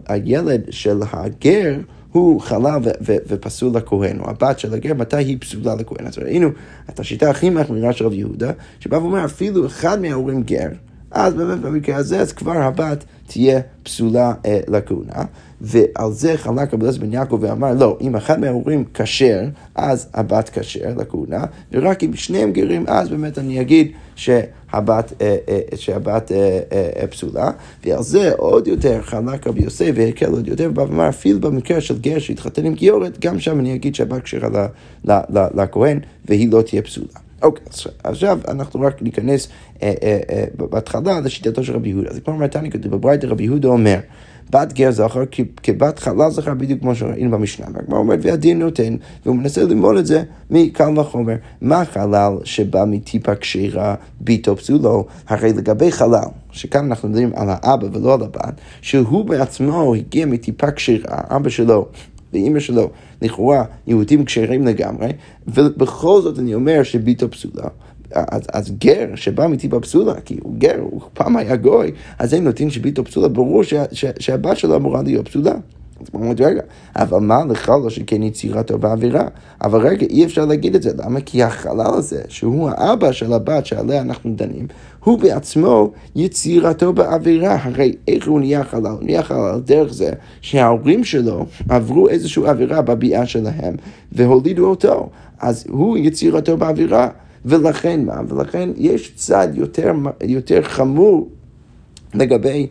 הילד 0.08 0.62
של 0.70 1.00
הגר 1.12 1.76
הוא 2.12 2.42
חלה 2.42 2.78
ו- 2.84 2.90
ו- 3.02 3.18
ופסול 3.28 3.78
לכהן, 3.78 4.20
או 4.20 4.30
הבת 4.30 4.60
של 4.60 4.74
הגר, 4.74 4.94
מתי 4.94 5.18
היא 5.18 5.38
פסולה 5.40 5.76
לכהן. 5.76 6.08
אז 6.08 6.18
ראינו 6.18 6.50
את 6.90 7.00
השיטה 7.00 7.30
הכי 7.30 7.50
מחמירה 7.50 7.94
של 7.94 8.06
רב 8.06 8.14
יהודה, 8.14 8.52
שבא 8.80 8.96
ואומר 8.96 9.26
אפילו 9.26 9.66
אחד 9.66 10.02
מההורים 10.02 10.44
גר, 10.44 10.68
אז 11.12 11.34
באמת 11.34 11.60
במקרה 11.60 11.96
הזה, 11.96 12.20
אז 12.20 12.34
כבר 12.34 12.58
הבת 12.58 13.04
תהיה 13.28 13.60
פסולה 13.84 14.34
אה, 14.46 14.60
לכהונה. 14.68 15.24
ועל 15.62 16.12
זה 16.12 16.38
חלק 16.38 16.74
רבי 16.74 16.82
אליעזר 16.82 17.02
בן 17.02 17.14
יעקב 17.14 17.38
ואמר, 17.42 17.74
לא, 17.74 17.98
אם 18.02 18.16
אחד 18.16 18.40
מההורים 18.40 18.84
כשר, 18.94 19.42
אז 19.76 20.08
הבת 20.14 20.50
כשר 20.50 20.94
לכהונה, 20.98 21.44
ורק 21.72 22.04
אם 22.04 22.14
שניהם 22.14 22.52
גרים, 22.52 22.86
אז 22.88 23.10
באמת 23.10 23.38
אני 23.38 23.62
אגיד 23.62 23.92
שהבת, 24.16 25.14
אה, 25.22 25.38
אה, 25.50 25.60
שהבת 25.76 26.32
אה, 26.32 27.08
פסולה. 27.08 27.52
ועל 27.86 28.04
זה 28.04 28.32
עוד 28.38 28.68
יותר 28.68 29.02
חלק 29.02 29.48
רבי 29.48 29.64
יוסף 29.64 29.92
והקל 29.96 30.32
עוד 30.32 30.48
יותר, 30.48 30.70
ובא 30.70 30.82
ואמר, 30.82 31.10
אפילו 31.10 31.40
במקרה 31.40 31.82
של 31.82 32.00
גר 32.00 32.20
שהתחתן 32.20 32.66
עם 32.66 32.74
גיורת, 32.74 33.20
גם 33.20 33.40
שם 33.40 33.60
אני 33.60 33.76
אגיד 33.76 33.96
שהבת 33.96 34.24
כשרה 34.24 34.68
לכהן, 35.56 36.00
והיא 36.26 36.52
לא 36.52 36.62
תהיה 36.62 36.82
פסולה. 36.82 37.31
אוקיי, 37.42 37.66
okay, 37.66 37.90
עכשיו 38.04 38.40
אנחנו 38.48 38.82
רק 38.82 39.02
ניכנס 39.02 39.48
אה, 39.84 39.94
אה, 40.04 40.20
אה, 40.30 40.44
בהתחלה 40.58 41.20
לשיטתו 41.20 41.64
של 41.64 41.76
רבי 41.76 41.90
יהודה. 41.90 42.10
אז 42.10 42.20
אומרת, 42.28 42.56
אני 42.56 42.72
כתוב 42.72 42.92
בברייתא 42.92 43.26
רבי 43.26 43.44
יהודה 43.44 43.68
אומר, 43.68 44.00
בת 44.50 44.74
גר 44.74 44.92
זכר 44.92 45.24
כבת 45.64 46.00
חלל 46.00 46.30
זכר 46.30 46.54
בדיוק 46.54 46.80
כמו 46.82 46.96
שראינו 46.96 47.32
במשנה. 47.32 47.66
והגמרא 47.74 48.00
אומרת, 48.00 48.20
והדין 48.22 48.60
נותן, 48.60 48.96
והוא 49.26 49.36
מנסה 49.36 49.64
ללמוד 49.64 49.98
את 49.98 50.06
זה 50.06 50.24
מקל 50.50 51.00
וחומר. 51.00 51.36
מה 51.62 51.86
חלל 51.86 52.34
שבא 52.44 52.84
מטיפה 52.88 53.36
כשרה 53.36 53.96
ביתו 54.22 54.58
פסולו? 54.58 55.06
הרי 55.28 55.54
לגבי 55.54 55.92
חלל, 55.92 56.24
שכאן 56.52 56.86
אנחנו 56.86 57.10
מדברים 57.10 57.32
על 57.36 57.48
האבא 57.50 57.88
ולא 57.94 58.14
על 58.14 58.22
הבת, 58.24 58.54
שהוא 58.82 59.26
בעצמו 59.26 59.96
הגיע 59.96 60.26
מטיפה 60.26 60.72
כשרה, 60.72 61.18
אבא 61.30 61.50
שלו. 61.50 61.88
ואימא 62.34 62.60
שלו, 62.60 62.90
לכאורה 63.22 63.64
יהודים 63.88 64.26
כשרים 64.26 64.66
לגמרי, 64.66 65.12
ובכל 65.48 66.22
זאת 66.22 66.40
אני 66.40 66.54
אומר 66.54 66.84
שביתו 66.84 67.32
פסולה. 67.32 67.68
אז, 68.14 68.42
אז 68.54 68.72
גר 68.78 69.16
שבא 69.16 69.48
מטיפה 69.48 69.80
פסולה, 69.80 70.22
כי 70.22 70.38
הוא 70.44 70.56
גר, 70.58 70.80
הוא 70.82 71.02
פעם 71.14 71.38
היה 71.38 71.56
גוי, 71.56 71.92
אז 72.20 72.34
הם 72.34 72.44
נותנים 72.44 72.70
שביתו 72.70 73.06
פסולה, 73.06 73.28
ברור 73.28 73.64
ש, 73.64 73.74
ש, 73.92 74.06
שהבת 74.20 74.58
שלו 74.58 74.76
אמורה 74.76 75.02
להיות 75.02 75.28
פסולה. 75.28 75.54
אז 76.02 76.08
הוא 76.12 76.22
אומר, 76.22 76.34
רגע, 76.46 76.62
אבל 76.96 77.20
מה 77.20 77.46
לך 77.46 77.70
לא 77.70 77.90
שכן 77.90 78.24
יצירתו 78.24 78.78
באווירה? 78.78 79.28
אבל 79.64 79.88
רגע, 79.88 80.08
אי 80.10 80.26
אפשר 80.26 80.46
להגיד 80.46 80.76
את 80.76 80.84
זה, 80.84 80.92
למה? 80.98 81.22
כי 81.22 81.44
החלל 81.44 81.94
הזה, 81.94 82.22
שהוא 82.28 82.70
האבא 82.70 83.12
של 83.12 83.34
הבת 83.34 83.66
שעליה 83.66 84.02
אנחנו 84.02 84.36
דנים, 84.36 84.68
הוא 85.04 85.20
בעצמו 85.20 85.92
יצירתו 86.16 86.94
באווירה. 86.94 87.58
הרי 87.64 87.96
איך 88.08 88.28
הוא 88.28 88.40
נהיה 88.40 88.64
חלל? 88.64 88.86
הוא 88.86 89.04
נהיה 89.04 89.24
חלל 89.24 89.60
דרך 89.66 89.94
זה 89.94 90.12
שההורים 90.42 91.04
שלו 91.04 91.46
עברו 91.70 92.10
איזושהי 92.10 92.44
אווירה 92.44 92.82
בביאה 92.82 93.26
שלהם 93.26 93.76
והולידו 94.12 94.70
אותו. 94.70 95.10
אז 95.40 95.66
הוא 95.70 95.98
יצירתו 95.98 96.58
באווירה. 96.58 97.10
ולכן 97.46 98.06
מה? 98.06 98.22
ולכן 98.28 98.70
יש 98.78 99.12
צד 99.16 99.48
יותר, 99.54 99.94
יותר 100.24 100.62
חמור 100.62 101.30
לגבי, 102.14 102.68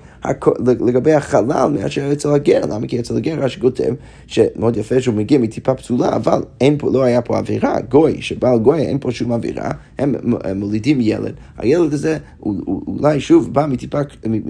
לגבי 0.80 1.12
החלל 1.12 1.70
מאשר 1.74 2.12
אצל 2.12 2.34
הגר, 2.34 2.60
למה? 2.70 2.86
כי 2.86 3.00
אצל 3.00 3.16
הגר 3.16 3.34
רש"י 3.38 3.60
כותב 3.60 3.94
שמאוד 4.26 4.76
יפה 4.76 5.00
שהוא 5.00 5.14
מגיע 5.14 5.38
מטיפה 5.38 5.74
פסולה, 5.74 6.16
אבל 6.16 6.42
אין 6.60 6.78
פה, 6.78 6.90
לא 6.92 7.02
היה 7.02 7.22
פה 7.22 7.38
אווירה, 7.38 7.80
גוי, 7.80 8.22
שבעל 8.22 8.58
גוי 8.58 8.80
אין 8.80 8.98
פה 8.98 9.10
שום 9.12 9.32
אווירה, 9.32 9.70
הם, 9.98 10.14
מולידים 10.56 10.98
ילד, 11.00 11.34
הילד 11.58 11.92
הזה 11.92 12.18
אולי 12.86 13.20
שוב 13.20 13.54
בא 13.54 13.66
מטיפה, 13.66 14.00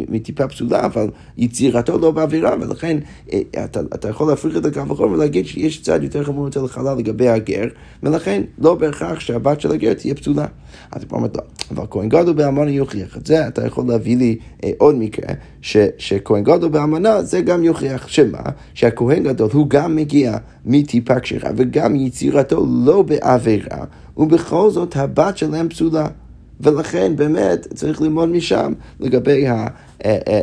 מטיפה 0.09 0.49
פסולה, 0.49 0.85
אבל 0.85 1.09
יצירתו 1.39 1.99
לא 1.99 2.11
באווירה, 2.11 2.55
ולכן 2.61 2.99
אה, 3.33 3.41
אתה, 3.65 3.81
אתה 3.81 4.09
יכול 4.09 4.29
להפריך 4.29 4.57
את 4.57 4.65
הקו 4.65 4.81
החור 4.91 5.11
ולהגיד 5.11 5.47
שיש 5.47 5.83
צד 5.83 6.03
יותר 6.03 6.25
חמור 6.25 6.49
אצל 6.49 6.65
החלל 6.65 6.99
לגבי 6.99 7.29
הגר, 7.29 7.65
ולכן 8.03 8.43
לא 8.59 8.75
בהכרח 8.75 9.21
שהבת 9.21 9.61
של 9.61 9.73
הגר 9.73 9.95
תהיה 9.95 10.15
פסולה. 10.15 10.47
אז 10.93 11.03
הוא 11.03 11.17
אומר, 11.17 11.29
לא, 11.35 11.43
אבל 11.71 11.85
כהן 11.91 12.09
גדול 12.09 12.35
באמונה 12.35 12.71
יוכיח 12.71 13.17
את 13.17 13.27
זה, 13.27 13.49
אתה 13.49 13.67
יכול 13.67 13.85
להביא 13.89 14.17
לי 14.17 14.37
אה, 14.65 14.71
עוד 14.81 14.95
מקרה, 14.95 15.35
ש, 15.61 15.77
שכהן 15.99 16.45
גדול 16.45 16.71
באמנה 16.71 17.23
זה 17.23 17.41
גם 17.41 17.65
יוכיח, 17.65 18.09
שמה? 18.09 18.39
שהכהן 18.75 19.23
גדול 19.23 19.51
הוא 19.53 19.67
גם 19.69 19.97
מגיע 19.97 20.37
מטיפה 20.65 21.21
כשרה 21.21 21.51
וגם 21.57 21.97
יצירתו 21.97 22.67
לא 22.85 23.03
בעבירה, 23.03 23.85
ובכל 24.17 24.71
זאת 24.71 24.97
הבת 24.97 25.37
שלהם 25.37 25.69
פסולה. 25.69 26.07
ולכן 26.61 27.17
באמת 27.17 27.67
צריך 27.75 28.03
ללמוד 28.03 28.29
משם 28.29 28.73
לגבי, 29.01 29.47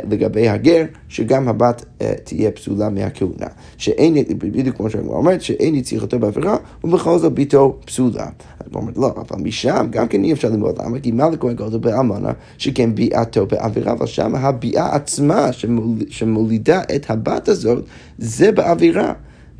לגבי 0.10 0.50
הגר, 0.50 0.84
שגם 1.10 1.48
הבת 1.48 1.86
אה, 2.02 2.14
תהיה 2.24 2.52
פסולה 2.52 2.90
מהכהונה. 2.90 3.48
שאין, 3.78 4.16
בדיוק 4.38 4.78
כמו 4.78 4.90
שהגמרא 4.90 5.16
אומרת, 5.16 5.42
שאין 5.42 5.76
יצירתו 5.76 6.20
בעבירה, 6.20 6.58
ובכל 6.84 7.20
זאת 7.20 7.34
ביתו 7.34 7.80
פסולה. 7.86 8.26
אז 8.60 8.66
הוא 8.74 8.82
אומר, 8.82 8.92
לא, 8.96 9.16
אבל 9.18 9.44
משם 9.44 9.88
גם 9.90 10.08
כן 10.08 10.24
אי 10.24 10.34
אפשר 10.34 10.50
ללמוד. 10.50 10.82
למה? 10.82 11.00
כי 11.00 11.12
מה 11.12 11.30
לכהן 11.30 11.54
גדול 11.54 11.80
באלמנה, 11.80 12.32
שכן 12.58 12.96
ביאתו 12.96 13.46
בעבירה, 13.46 13.92
אבל 13.92 14.06
שם 14.06 14.36
הביאה 14.36 14.96
עצמה 14.96 15.52
שמול, 15.54 15.98
שמולידה 16.10 16.82
את 16.96 17.10
הבת 17.10 17.48
הזאת, 17.48 17.86
זה 18.18 18.52
בעבירה. 18.52 19.14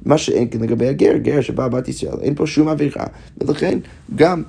מה 0.06 0.18
שאין 0.18 0.48
כן 0.52 0.60
לגבי 0.60 0.88
הגר, 0.88 1.18
גר 1.18 1.42
שבא 1.42 1.68
בת 1.68 1.88
ישראל, 1.88 2.20
אין 2.22 2.36
פה 2.36 2.48
שום 2.48 2.68
אווירה, 2.68 3.06
ולכן 3.38 3.80
גם 4.16 4.44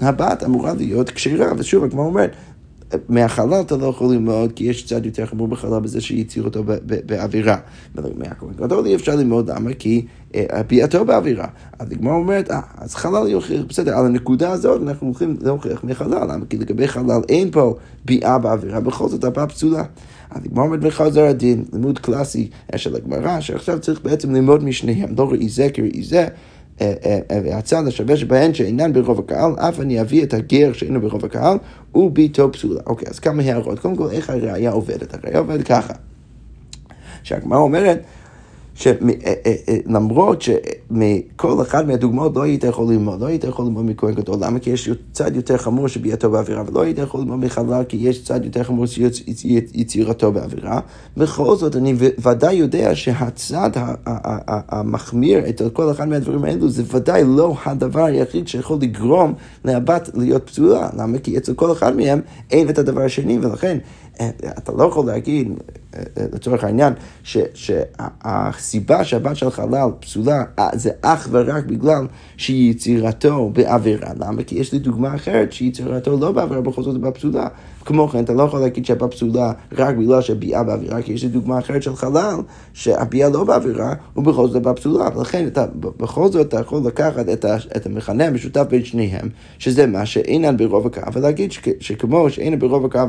הבת 0.00 0.44
אמורה 0.44 0.74
להיות 0.74 1.10
כשרה, 1.10 1.52
ושוב, 1.58 1.90
כמו 1.90 2.04
אומרת, 2.04 2.30
מהחלל 3.08 3.60
אתה 3.60 3.76
לא 3.76 3.86
יכול 3.86 4.12
ללמוד, 4.12 4.52
כי 4.52 4.64
יש 4.64 4.86
צד 4.86 5.06
יותר 5.06 5.26
חמור 5.26 5.48
בחלל 5.48 5.80
בזה 5.80 6.00
שהצהיר 6.00 6.44
אותו 6.44 6.62
באווירה. 7.06 7.56
מהכהן 7.94 8.48
גדול 8.56 8.86
אי 8.86 8.94
אפשר 8.94 9.16
ללמוד, 9.16 9.50
למה? 9.50 9.74
כי 9.78 10.06
אה, 10.34 10.62
ביאתו 10.68 11.04
באווירה. 11.04 11.46
אז 11.78 11.92
הגמרא 11.92 12.14
אומרת, 12.14 12.50
אה, 12.50 12.60
אז 12.78 12.94
חלל 12.94 13.28
יוכיח, 13.28 13.62
בסדר, 13.68 13.98
על 13.98 14.06
הנקודה 14.06 14.50
הזאת 14.50 14.82
אנחנו 14.82 15.06
הולכים 15.06 15.36
להוכיח 15.40 15.84
מחלל, 15.84 16.32
למה? 16.32 16.46
כי 16.50 16.56
לגבי 16.56 16.88
חלל 16.88 17.20
אין 17.28 17.50
פה 17.50 17.74
ביאה 18.04 18.38
באווירה, 18.38 18.80
בכל 18.80 19.08
זאת 19.08 19.24
הבאה 19.24 19.46
פסולה. 19.46 19.84
אז 20.30 20.44
הגמרא 20.44 20.64
אומרת 20.64 20.80
בחזר 20.80 21.24
הדין, 21.24 21.64
לימוד 21.72 21.98
קלאסי 21.98 22.48
של 22.76 22.96
הגמרא, 22.96 23.40
שעכשיו 23.40 23.80
צריך 23.80 24.00
בעצם 24.02 24.34
ללמוד 24.34 24.64
משניהם, 24.64 25.14
לא 25.18 25.30
ראי 25.30 25.48
זה 25.48 25.68
כראי 25.74 26.02
זה. 26.02 26.26
אה, 26.80 26.92
אה, 27.04 27.18
אה, 27.30 27.40
והצד 27.44 27.86
השווה 27.86 28.16
שבהן 28.16 28.54
שאינן 28.54 28.92
ברוב 28.92 29.18
הקהל, 29.18 29.52
אף 29.58 29.80
אני 29.80 30.00
אביא 30.00 30.22
את 30.22 30.34
הגר 30.34 30.72
שאינו 30.72 31.00
ברוב 31.00 31.24
הקהל, 31.24 31.58
וביתו 31.94 32.52
פסולה. 32.52 32.80
אוקיי, 32.86 33.08
אז 33.08 33.18
כמה 33.18 33.42
הערות. 33.42 33.78
קודם 33.78 33.96
כל, 33.96 34.10
איך 34.10 34.30
הראייה 34.30 34.70
עובדת? 34.70 35.14
הראייה 35.14 35.38
עובדת 35.38 35.66
ככה. 35.66 35.94
שהגמרא 37.22 37.58
אומרת, 37.58 38.02
שלמרות 38.74 40.42
שמכל 40.42 41.62
אחד 41.62 41.86
מהדוגמאות 41.86 42.36
לא 42.36 42.42
היית 42.42 42.64
יכול 42.64 42.92
ללמוד, 42.92 43.20
לא 43.20 43.26
היית 43.26 43.44
יכול 43.44 43.64
ללמוד 43.64 43.84
מכהן 43.84 44.14
גדול, 44.14 44.36
למה? 44.40 44.58
כי 44.58 44.70
יש 44.70 44.90
צד 45.12 45.36
יותר 45.36 45.56
חמור 45.56 45.88
שביאתו 45.88 46.30
באווירה, 46.30 46.62
ולא 46.66 46.82
היית 46.82 46.98
יכול 46.98 47.20
ללמוד 47.20 47.38
מחלל, 47.38 47.84
כי 47.88 47.96
יש 47.96 48.24
צד 48.24 48.44
יותר 48.44 48.62
חמור 48.62 48.86
שיצירתו 48.86 50.32
באווירה. 50.32 50.80
בכל 51.16 51.56
זאת, 51.56 51.76
אני 51.76 51.94
ודאי 52.18 52.54
יודע 52.54 52.94
שהצד 52.94 53.70
המחמיר 54.46 55.48
את 55.48 55.62
כל 55.72 55.90
אחד 55.90 56.08
מהדברים 56.08 56.44
האלו, 56.44 56.68
זה 56.68 56.82
ודאי 56.92 57.22
לא 57.26 57.56
הדבר 57.64 58.04
היחיד 58.04 58.48
שיכול 58.48 58.78
לגרום 58.80 59.34
לבת 59.64 60.10
להיות 60.14 60.46
פסולה. 60.46 60.88
למה? 60.96 61.18
כי 61.18 61.38
אצל 61.38 61.54
כל 61.54 61.72
אחד 61.72 61.96
מהם 61.96 62.20
אין 62.50 62.68
את 62.68 62.78
הדבר 62.78 63.00
השני, 63.00 63.38
ולכן 63.38 63.78
אה, 63.78 63.78
אתה 64.58 64.72
לא 64.72 64.84
יכול 64.84 65.06
להגיד, 65.06 65.48
אה, 65.94 66.02
אה, 66.18 66.24
לצורך 66.32 66.64
העניין, 66.64 66.92
שהסיבה 67.54 69.04
שהבת 69.04 69.36
של 69.36 69.50
חלל 69.50 69.88
פסולה 70.00 70.44
זה 70.72 70.90
אך 71.00 71.28
ורק 71.30 71.64
בגלל 71.64 72.06
שהיא 72.36 72.70
יצירתו 72.70 73.50
בעבירה. 73.52 74.10
למה? 74.20 74.42
כי 74.42 74.54
יש 74.54 74.72
לי 74.72 74.78
דוגמה 74.78 75.14
אחרת 75.14 75.52
שיצירתו 75.52 76.16
לא 76.20 76.32
בעבירה, 76.32 76.60
בכל 76.60 76.82
זאת 76.82 77.00
בפסולה. 77.00 77.48
כמו 77.84 78.08
כן, 78.08 78.24
אתה 78.24 78.32
לא 78.32 78.42
יכול 78.42 78.60
להגיד 78.60 78.86
שהביאה 78.86 79.08
פסולה 79.08 79.52
רק 79.72 79.96
בגלל 79.96 80.20
שהביאה 80.20 80.62
באווירה, 80.62 81.02
כי 81.02 81.12
יש 81.12 81.22
לי 81.22 81.28
דוגמה 81.28 81.58
אחרת 81.58 81.82
של 81.82 81.96
חלל, 81.96 82.36
שהביאה 82.72 83.28
לא 83.28 83.44
באווירה, 83.44 83.94
ובכל 84.16 84.46
זאת 84.46 84.56
הביאה 84.56 84.74
פסולה. 84.74 85.08
ולכן 85.16 85.46
אתה, 85.46 85.66
בכל 85.80 86.28
זאת 86.28 86.48
אתה 86.48 86.60
יכול 86.60 86.82
לקחת 86.86 87.28
את, 87.28 87.44
ה, 87.44 87.56
את 87.76 87.86
המכנה 87.86 88.26
המשותף 88.26 88.64
בין 88.70 88.84
שניהם, 88.84 89.28
שזה 89.58 89.86
מה 89.86 90.06
שאינן 90.06 90.56
ברוב 90.56 90.86
הקו, 90.86 91.12
ולהגיד 91.12 91.52
שכמו 91.80 92.30
שאינן 92.30 92.58
ברוב 92.58 92.84
הקו 92.84 93.00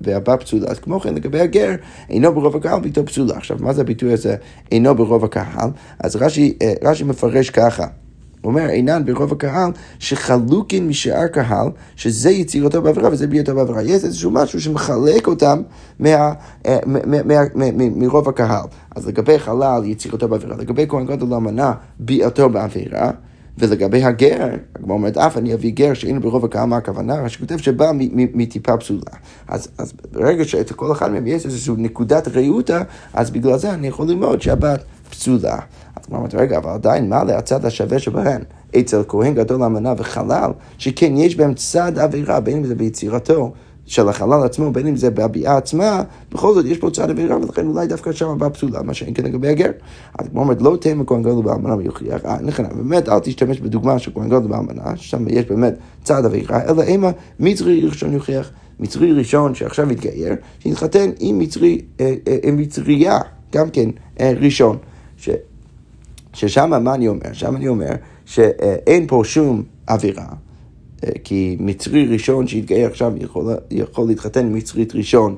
והבאה 0.00 0.36
פסולה, 0.36 0.66
אז 0.68 0.78
כמו 0.78 1.00
כן 1.00 1.14
לגבי 1.14 1.40
הגר, 1.40 1.70
אינו 2.10 2.34
ברוב 2.34 2.56
הקהל 2.56 2.80
ביתו 2.80 3.06
פסולה. 3.06 3.36
עכשיו, 3.36 3.56
מה 3.60 3.72
זה 3.72 3.80
הביטוי 3.80 4.12
הזה, 4.12 4.36
אינו 4.72 4.94
ברוב 4.94 5.24
הקהל? 5.24 5.70
אז 5.98 6.16
רש"י, 6.16 6.58
אה, 6.62 6.72
רש"י 6.82 7.04
מפרש 7.04 7.50
ככה. 7.50 7.86
הוא 8.46 8.52
אומר, 8.52 8.68
אינן 8.70 9.04
ברוב 9.04 9.32
הקהל 9.32 9.70
שחלוקין 9.98 10.88
משאר 10.88 11.26
קהל, 11.26 11.68
שזה 11.96 12.30
יצירתו 12.30 12.82
בעבירה 12.82 13.08
וזה 13.12 13.26
ביאתו 13.26 13.54
בעבירה. 13.54 13.82
יש 13.82 14.04
איזשהו 14.04 14.30
משהו 14.30 14.60
שמחלק 14.60 15.26
אותם 15.26 15.62
אה, 16.06 16.32
מרוב 17.76 18.28
הקהל. 18.28 18.64
אז 18.96 19.06
לגבי 19.06 19.38
חלל, 19.38 19.82
יצירתו 19.84 20.28
בעבירה, 20.28 20.56
לגבי 20.56 20.86
כהן 20.88 21.06
גדול 21.06 21.28
לאמנה, 21.28 21.72
ביאתו 21.98 22.48
בעבירה. 22.48 23.10
ולגבי 23.58 24.04
הגר, 24.04 24.48
הגמרא 24.76 24.94
אומרת, 24.94 25.16
אף 25.16 25.36
אני 25.36 25.54
אביא 25.54 25.72
גר 25.72 25.94
שאין 25.94 26.20
ברוב 26.20 26.44
הקהל, 26.44 26.64
מה 26.64 26.76
הכוונה? 26.76 27.28
שכותב 27.28 27.56
שבא 27.56 27.90
מטיפה 28.12 28.76
פסולה. 28.76 29.00
אז, 29.48 29.68
אז 29.78 29.92
ברגע 30.12 30.44
שאצל 30.44 30.74
כל 30.74 30.92
אחד 30.92 31.10
מהם 31.12 31.26
יש 31.26 31.44
איזושהי 31.44 31.74
נקודת 31.78 32.28
ראותה, 32.28 32.82
אז 33.14 33.30
בגלל 33.30 33.58
זה 33.58 33.74
אני 33.74 33.86
יכול 33.86 34.08
ללמוד 34.08 34.42
שהבת 34.42 34.84
פסולה. 35.10 35.58
הוא 36.08 36.16
אומרת, 36.16 36.34
רגע, 36.34 36.58
אבל 36.58 36.70
עדיין, 36.70 37.08
מה 37.08 37.24
להצד 37.24 37.64
השווה 37.64 37.98
שבהן? 37.98 38.42
אצל 38.78 39.02
כהן 39.08 39.34
גדול 39.34 39.62
אמנה 39.62 39.94
וחלל, 39.98 40.50
שכן 40.78 41.16
יש 41.16 41.36
בהם 41.36 41.54
צד 41.54 41.98
עבירה, 41.98 42.40
בין 42.40 42.56
אם 42.56 42.64
זה 42.64 42.74
ביצירתו 42.74 43.52
של 43.86 44.08
החלל 44.08 44.44
עצמו, 44.44 44.72
בין 44.72 44.86
אם 44.86 44.96
זה 44.96 45.10
בהביעה 45.10 45.56
עצמה, 45.56 46.02
בכל 46.32 46.54
זאת 46.54 46.66
יש 46.66 46.78
פה 46.78 46.90
צד 46.90 47.10
עבירה, 47.10 47.36
ולכן 47.36 47.66
אולי 47.66 47.86
דווקא 47.86 48.12
שם 48.12 48.28
הבאה 48.28 48.50
פסולה, 48.50 48.82
מה 48.82 48.94
שאין 48.94 49.14
כן 49.14 49.24
לגבי 49.24 49.48
הגר. 49.48 49.70
אז 50.18 50.28
כמו 50.28 50.40
אומרת, 50.40 50.62
לא 50.62 50.76
תהיה 50.80 50.94
כהן 51.06 51.22
גדול 51.22 51.44
באמנה 51.44 51.76
ויוכיח, 51.76 52.24
אה, 52.24 52.36
נכונה, 52.42 52.68
באמת 52.68 53.08
אל 53.08 53.18
תשתמש 53.18 53.60
בדוגמה 53.60 53.98
של 53.98 54.10
כהן 54.14 54.28
גדול 54.28 54.46
באמנה, 54.46 54.96
ששם 54.96 55.28
יש 55.28 55.44
באמת 55.44 55.74
צד 56.04 56.24
עבירה, 56.24 56.62
אלא 56.62 56.82
אימה 56.82 57.10
מצרי 57.40 57.86
ראשון 57.86 58.12
יוכיח. 58.12 58.50
מצרי 58.80 59.12
ראשון 59.12 59.54
שעכשיו 59.54 59.90
התגייר, 59.90 60.34
שהתחתן 60.58 61.10
עם 61.20 61.38
מצרי, 61.38 61.80
אה, 62.00 62.14
אה, 62.28 62.36
עם 62.42 62.56
מצריה, 62.56 63.18
גם 63.52 63.70
כן 63.70 63.90
ראשון. 64.20 64.76
ש, 65.16 65.30
ששם 66.36 66.84
מה 66.84 66.94
אני 66.94 67.08
אומר? 67.08 67.32
שם 67.32 67.56
אני 67.56 67.68
אומר 67.68 67.90
שאין 68.24 69.06
פה 69.06 69.22
שום 69.24 69.62
עבירה, 69.86 70.26
כי 71.24 71.56
מצרי 71.60 72.06
ראשון 72.06 72.46
שהתגייר 72.46 72.86
עכשיו 72.86 73.12
יכול, 73.16 73.54
יכול 73.70 74.08
להתחתן 74.08 74.46
עם 74.46 74.54
מצרית 74.54 74.94
ראשון 74.94 75.36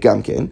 גם 0.00 0.22
כן, 0.22 0.44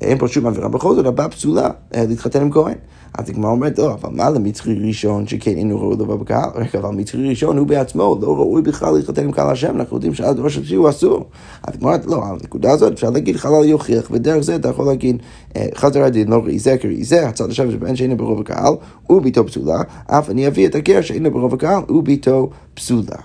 אין 0.00 0.18
פה 0.18 0.28
שום 0.28 0.46
עבירה, 0.46 0.68
בכל 0.68 0.94
זאת 0.94 1.06
הבא 1.06 1.28
פסולה 1.28 1.70
להתחתן 1.94 2.40
עם 2.40 2.50
כהן. 2.50 2.74
אז 3.18 3.30
הגמרא 3.30 3.50
אומרת, 3.50 3.78
לא, 3.78 3.94
אבל 3.94 4.10
מה 4.12 4.30
למצרי 4.30 4.86
ראשון 4.86 5.26
שכן 5.26 5.50
אינו 5.50 5.80
ראוי 5.80 5.94
לבוא 5.94 6.16
בקהל? 6.16 6.50
רגע, 6.54 6.78
אבל 6.78 6.90
מצרי 6.90 7.28
ראשון 7.28 7.58
הוא 7.58 7.66
בעצמו 7.66 8.18
לא 8.22 8.36
ראוי 8.36 8.62
בכלל 8.62 8.94
להתחתן 8.94 9.24
עם 9.24 9.32
קהל 9.32 9.50
השם, 9.50 9.76
אנחנו 9.76 9.96
יודעים 9.96 10.14
שעד 10.14 10.38
ראש 10.38 10.58
השני 10.58 10.76
הוא 10.76 10.88
אסור. 10.88 11.24
אז 11.62 11.74
הגמרא, 11.74 11.96
לא, 12.06 12.16
על 12.16 12.36
הנקודה 12.40 12.70
הזאת 12.70 12.92
אפשר 12.92 13.10
להגיד 13.10 13.36
חלל 13.36 13.64
יוכיח, 13.64 14.08
ודרך 14.10 14.40
זה 14.40 14.56
אתה 14.56 14.68
יכול 14.68 14.86
להגיד, 14.86 15.16
אה, 15.56 15.66
חזר 15.74 16.02
הדין 16.02 16.28
לא 16.28 16.36
ראי 16.36 16.58
זה 16.58 16.76
כראי 16.78 17.04
זה, 17.04 17.28
הצד 17.28 17.48
עכשיו 17.48 17.72
שבן 17.72 17.96
שאינו 17.96 18.16
ברוב 18.16 18.40
הקהל, 18.40 18.74
הוא 19.06 19.22
ביתו 19.22 19.46
פסולה, 19.46 19.82
אף 20.06 20.30
אני 20.30 20.46
אביא 20.46 20.66
את 20.66 20.74
הגר 20.74 21.00
שאינו 21.00 21.30
ברוב 21.30 21.54
הקהל, 21.54 21.82
הוא 21.88 22.02
ביתו 22.02 22.50
פסולה. 22.74 23.16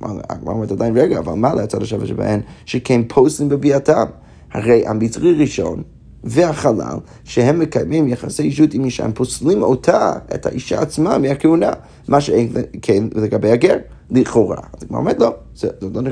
הגמרא 0.00 0.54
אומרת 0.54 0.70
עדיין, 0.70 0.96
רגע, 0.96 1.18
אבל 1.18 1.32
מה 1.32 1.54
לצד 1.54 1.82
השווה 1.82 2.06
שבהן 2.06 2.40
שכן 2.66 3.00
פוסלים 3.08 3.48
בביאתם? 3.48 4.04
הרי 4.52 4.86
המצרי 4.86 5.32
ראשון 5.32 5.82
והחלל, 6.24 6.96
שהם 7.24 7.58
מקיימים 7.58 8.08
יחסי 8.08 8.42
אישות 8.42 8.74
עם 8.74 8.84
אישה, 8.84 9.04
הם 9.04 9.12
פוסלים 9.12 9.62
אותה, 9.62 10.12
את 10.34 10.46
האישה 10.46 10.80
עצמה, 10.80 11.18
מהכהונה, 11.18 11.72
מה 12.08 12.20
שאין 12.20 12.52
כן 12.82 13.04
לגבי 13.14 13.50
הגר. 13.50 13.76
לכאורה. 14.10 14.56
אז 14.56 14.82
הגמרא 14.82 15.00
אומרת 15.00 15.20
לא, 15.20 15.34
זאת 15.54 15.72
לא 15.94 16.02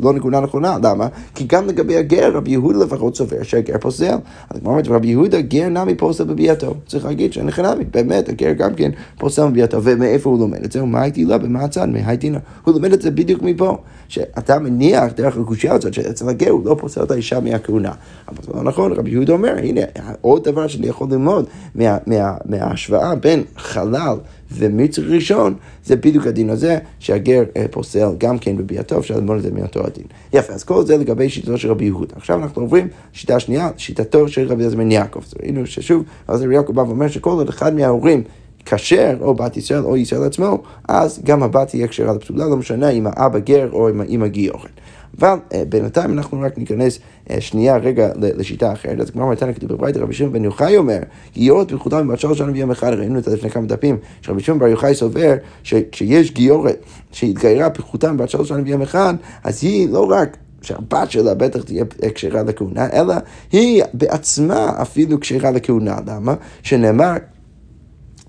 לא 0.00 0.12
נקודה 0.12 0.40
נכונה, 0.40 0.76
למה? 0.82 1.08
כי 1.34 1.44
גם 1.48 1.66
לגבי 1.66 1.96
הגר, 1.96 2.36
רבי 2.36 2.50
יהודה 2.50 2.84
לפחות 2.84 3.16
סובר 3.16 3.42
שהגר 3.42 3.78
פוסל. 3.78 4.16
אז 4.50 4.56
הגמרא 4.56 4.72
אומרת, 4.72 4.88
רבי 4.88 5.08
יהודה 5.08 5.40
גר 5.40 5.68
נמי 5.68 5.94
פוסל 5.94 6.24
בביאתו. 6.24 6.74
צריך 6.86 7.04
להגיד 7.04 7.32
שאין 7.32 7.46
לך 7.46 7.58
נמי, 7.58 7.84
באמת, 7.84 8.28
הגר 8.28 8.52
גם 8.52 8.74
כן 8.74 8.90
פוסל 9.18 9.48
בביאתו. 9.48 9.82
ומאיפה 9.82 10.30
הוא 10.30 10.38
לומד 10.38 10.64
את 10.64 10.72
זה? 10.72 10.82
ומה 10.82 11.02
הייתי 11.02 11.24
לה? 11.24 11.38
במה 11.38 11.60
הצד? 11.60 11.88
מהייתינה. 11.88 12.38
הוא 12.64 12.74
לומד 12.74 12.92
את 12.92 13.02
זה 13.02 13.10
בדיוק 13.10 13.42
מפה. 13.42 13.76
שאתה 14.08 14.58
מניח 14.58 15.12
דרך 15.16 15.36
הקושייה 15.36 15.74
הזאת 15.74 15.94
שאצל 15.94 16.28
הגר 16.28 16.50
הוא 16.50 16.64
לא 16.64 16.76
פוסל 16.78 17.02
את 17.02 17.10
האישה 17.10 17.40
מהכהונה. 17.40 17.92
אבל 18.28 18.42
זה 18.42 18.52
לא 18.54 18.62
נכון, 18.62 18.92
רבי 18.92 19.10
יהודה 19.10 19.32
אומר, 19.32 19.54
הנה, 19.58 19.80
עוד 20.20 20.44
דבר 20.44 20.66
שאני 20.66 20.86
יכול 20.86 21.06
ללמוד 21.10 21.46
מה, 21.74 21.98
מה, 22.06 22.34
מההשוואה 22.44 23.14
בין 23.14 23.42
חלל 23.56 24.16
ומצר 24.52 25.02
ראשון, 25.02 25.54
זה 25.84 25.96
בדיוק 25.96 26.26
הדין 26.26 26.50
הזה, 26.50 26.78
שהגר 26.98 27.44
אה, 27.56 27.66
פוסל 27.70 28.08
גם 28.18 28.38
כן 28.38 28.56
בביאתו, 28.56 28.98
אפשר 28.98 29.16
ללמוד 29.16 29.36
את 29.36 29.42
זה 29.42 29.50
מאותו 29.50 29.86
הדין. 29.86 30.04
יפה, 30.32 30.52
אז 30.52 30.64
כל 30.64 30.86
זה 30.86 30.96
לגבי 30.96 31.28
שיטתו 31.28 31.58
של 31.58 31.70
רבי 31.70 31.84
יהודה. 31.84 32.14
עכשיו 32.16 32.42
אנחנו 32.42 32.62
עוברים 32.62 32.88
לשיטה 33.14 33.40
שנייה, 33.40 33.70
שיטתו 33.76 34.28
של 34.28 34.46
רבי 34.48 34.64
יזמן 34.64 34.90
יעקב. 34.90 35.20
אז 35.26 35.34
ראינו 35.42 35.66
ששוב, 35.66 36.04
אז 36.28 36.42
רבי 36.42 36.54
יעקב 36.54 36.72
בא 36.72 36.80
ואומר 36.80 37.08
שכל 37.08 37.30
עוד 37.30 37.48
אחד 37.48 37.74
מההורים 37.74 38.22
כשר, 38.66 39.16
או 39.20 39.34
בת 39.34 39.56
ישראל 39.56 39.84
או 39.84 39.96
ישראל 39.96 40.22
עצמו, 40.22 40.62
אז 40.88 41.20
גם 41.24 41.42
הבת 41.42 41.68
תהיה 41.68 41.88
כשרה 41.88 42.12
לפסולה, 42.14 42.44
לא 42.44 42.56
משנה 42.56 42.90
אם 42.90 43.06
האבא 43.06 43.38
גר 43.38 43.68
או 43.72 43.90
אם 43.90 44.00
האמא 44.00 44.26
גיורת. 44.26 44.70
אבל 45.18 45.38
uh, 45.50 45.54
בינתיים 45.68 46.12
אנחנו 46.12 46.40
רק 46.40 46.58
ניכנס 46.58 46.98
uh, 46.98 47.32
שנייה 47.40 47.76
רגע 47.76 48.08
לשיטה 48.16 48.72
אחרת. 48.72 49.00
אז 49.00 49.10
כמו 49.10 49.30
מתנה 49.30 49.52
כתוב 49.52 49.72
בברית, 49.72 49.96
רבי 49.96 50.14
שמעון 50.14 50.32
בן 50.32 50.44
יוחאי 50.44 50.76
אומר, 50.76 50.98
גיורת 51.34 51.72
בזכותם 51.72 52.08
מבת 52.08 52.20
שלוש 52.20 52.38
שנה 52.38 52.52
ויום 52.52 52.70
אחד, 52.70 52.92
ראינו 52.92 53.18
את 53.18 53.24
זה 53.24 53.36
לפני 53.36 53.50
כמה 53.50 53.66
דפים, 53.66 53.96
שרבי 54.22 54.42
שמעון 54.42 54.58
בר 54.58 54.66
יוחאי 54.66 54.94
סובר 54.94 55.34
שכשיש 55.62 56.32
גיורת 56.32 56.84
שהתגיירה 57.12 57.68
בזכותם 57.68 58.14
מבת 58.14 58.30
שלוש 58.30 58.48
שנה 58.48 58.62
ויום 58.64 58.82
אחד, 58.82 59.14
אז 59.44 59.64
היא 59.64 59.88
לא 59.88 60.06
רק 60.10 60.36
שהבת 60.62 61.10
שלה 61.10 61.34
בטח 61.34 61.62
תהיה 61.62 61.84
כשרה 62.14 62.42
לכהונה, 62.42 62.88
אלא 62.92 63.14
היא 63.52 63.82
בעצמה 63.94 64.70
אפילו 64.82 65.20
כשרה 65.20 65.50
לכהונה. 65.50 65.98
למה? 66.06 66.34
שנאמר 66.62 67.12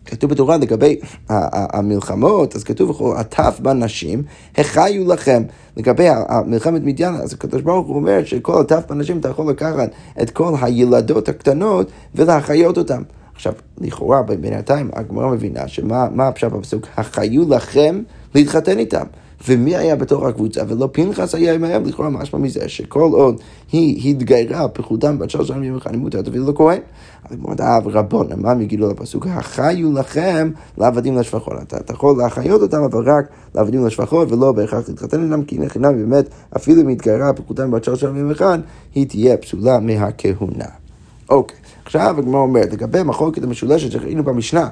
כתוב 0.08 0.30
בתורה 0.30 0.58
לגבי 0.58 1.00
המלחמות, 1.30 2.56
אז 2.56 2.64
כתוב 2.64 2.90
וכל 2.90 3.14
עטף 3.18 3.60
בנשים, 3.62 4.24
החיו 4.58 5.08
לכם. 5.14 5.44
לגבי 5.78 6.08
מלחמת 6.46 6.82
מדיין, 6.84 7.16
אז 7.16 7.34
הקדוש 7.34 7.62
ברוך 7.62 7.88
הוא 7.88 7.96
אומר 7.96 8.24
שכל 8.26 8.60
עטף 8.60 8.84
בנשים 8.90 9.20
אתה 9.20 9.30
יכול 9.30 9.50
לקחת 9.50 9.90
את 10.22 10.30
כל 10.30 10.54
הילדות 10.62 11.30
הקטנות 11.30 11.92
ולהחיות 12.16 12.78
אותן. 12.78 13.02
עכשיו, 13.36 13.54
לכאורה, 13.82 14.22
בינתיים 14.22 14.90
הגמרא 14.94 15.28
מבינה 15.28 15.68
שמה 15.68 16.28
הפשט 16.28 16.52
בפסוק? 16.52 16.88
החיו 16.98 17.50
לכם 17.50 18.02
להתחתן 18.36 18.80
איתם. 18.80 19.06
ומי 19.48 19.75
היה 19.75 19.96
בתוך 19.96 20.24
הקבוצה, 20.24 20.62
ולא 20.67 20.89
פנחס 20.91 21.36
היה 21.36 21.53
עמהם, 21.53 21.86
לכאורה 21.86 22.10
משמע 22.10 22.39
מזה 22.39 22.70
שכל 22.70 23.10
עוד 23.13 23.41
היא 23.72 24.10
התגיירה 24.10 24.67
פחותם 24.67 25.20
בת 25.20 25.29
שלוש 25.29 25.48
שנים 25.48 25.63
יום 25.63 25.77
אחד, 25.77 25.91
היא 25.91 26.00
מותרת 26.00 26.25
תביא 26.25 26.39
לכהן. 26.39 26.79
אז 27.29 27.38
מאוד 27.41 27.62
אהב 27.62 27.88
רבון, 27.88 28.27
מה 28.38 28.53
מגילו 28.53 28.89
לפסוק? 28.89 29.27
החיו 29.27 29.94
לכם 29.94 30.51
לעבדים 30.77 31.17
לשפחות. 31.17 31.53
אתה 31.63 31.94
יכול 31.94 32.17
להחיות 32.17 32.62
אותם, 32.62 32.84
אבל 32.84 33.12
רק 33.12 33.25
לעבדים 33.56 33.86
לשפחות, 33.86 34.32
ולא 34.32 34.51
בהכרח 34.51 34.89
להתחתן 34.89 35.24
איתם, 35.24 35.44
כי 35.44 35.58
נכנע 35.58 35.91
באמת, 35.91 36.29
אפילו 36.56 36.82
אם 36.82 36.88
התגיירה 36.88 37.34
פחותם 37.34 37.72
בת 37.72 37.84
שלוש 37.84 38.01
שנים 38.01 38.15
יום 38.15 38.32
אחד, 38.32 38.60
היא 38.96 39.08
תהיה 39.08 39.38
פסולה 39.38 39.79
מהכהונה. 39.79 40.65
אוקיי, 41.29 41.58
עכשיו 41.86 42.15
הגמרא 42.17 42.39
אומרת, 42.39 42.74
לגבי 42.74 43.00
המחלוקת 43.00 43.44
המשולשת 43.44 43.91
שראינו 43.91 44.24
במשנה, 44.24 44.70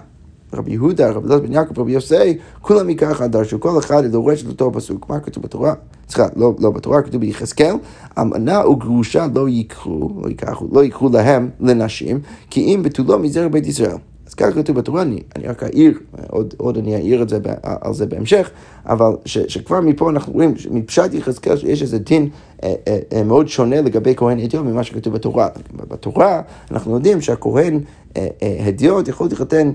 רבי 0.53 0.71
יהודה, 0.71 1.11
רבי 1.11 1.27
דוד 1.27 1.43
בן 1.43 1.53
יעקב, 1.53 1.79
רבי 1.79 1.91
יוסי, 1.91 2.37
כולם 2.61 2.87
מככה 2.87 3.27
דרשו, 3.27 3.59
כל 3.59 3.79
אחד 3.79 4.05
דורש 4.05 4.43
את 4.43 4.47
אותו 4.47 4.71
פסוק. 4.73 5.09
מה 5.09 5.19
כתוב 5.19 5.43
בתורה? 5.43 5.73
סליחה, 6.09 6.29
לא, 6.35 6.53
לא 6.59 6.71
בתורה, 6.71 7.01
כתוב 7.01 7.21
ביחזקאל, 7.21 7.75
אמנה 8.21 8.67
וגרושה 8.69 9.27
לא 9.35 9.49
ייקחו, 9.49 10.09
לא 10.23 10.27
ייקחו, 10.27 10.67
לא 10.71 10.83
ייקחו 10.83 11.09
להם 11.13 11.49
לנשים, 11.59 12.19
כי 12.49 12.61
אם 12.61 12.83
בתולו 12.83 13.19
מזרע 13.19 13.47
בית 13.47 13.67
ישראל. 13.67 13.97
אז 14.27 14.33
ככה 14.33 14.51
כתוב 14.51 14.75
בתורה, 14.75 15.01
אני, 15.01 15.21
אני 15.35 15.47
רק 15.47 15.63
אעיר, 15.63 15.99
עוד, 16.29 16.53
עוד 16.57 16.77
אני 16.77 16.95
אעיר 16.95 17.21
את 17.21 17.29
זה, 17.29 17.39
על 17.63 17.93
זה 17.93 18.05
בהמשך, 18.05 18.49
אבל 18.85 19.11
ש, 19.25 19.37
שכבר 19.37 19.81
מפה 19.81 20.09
אנחנו 20.09 20.33
רואים, 20.33 20.53
מפשט 20.71 21.13
יחזקאל 21.13 21.57
שיש 21.57 21.81
איזה 21.81 21.99
דין 21.99 22.29
אה, 22.63 22.73
אה, 22.87 22.99
אה, 23.13 23.23
מאוד 23.23 23.47
שונה 23.47 23.81
לגבי 23.81 24.13
כהן 24.15 24.45
אתיופי 24.45 24.67
ממה 24.67 24.83
שכתוב 24.83 25.13
בתורה. 25.13 25.47
בתורה 25.73 26.41
אנחנו 26.71 26.95
יודעים 26.95 27.21
שהכהן 27.21 27.79
אה, 28.17 28.27
אה, 28.43 28.57
הדיוט 28.67 29.07
יכול 29.07 29.27
להתחתן 29.27 29.71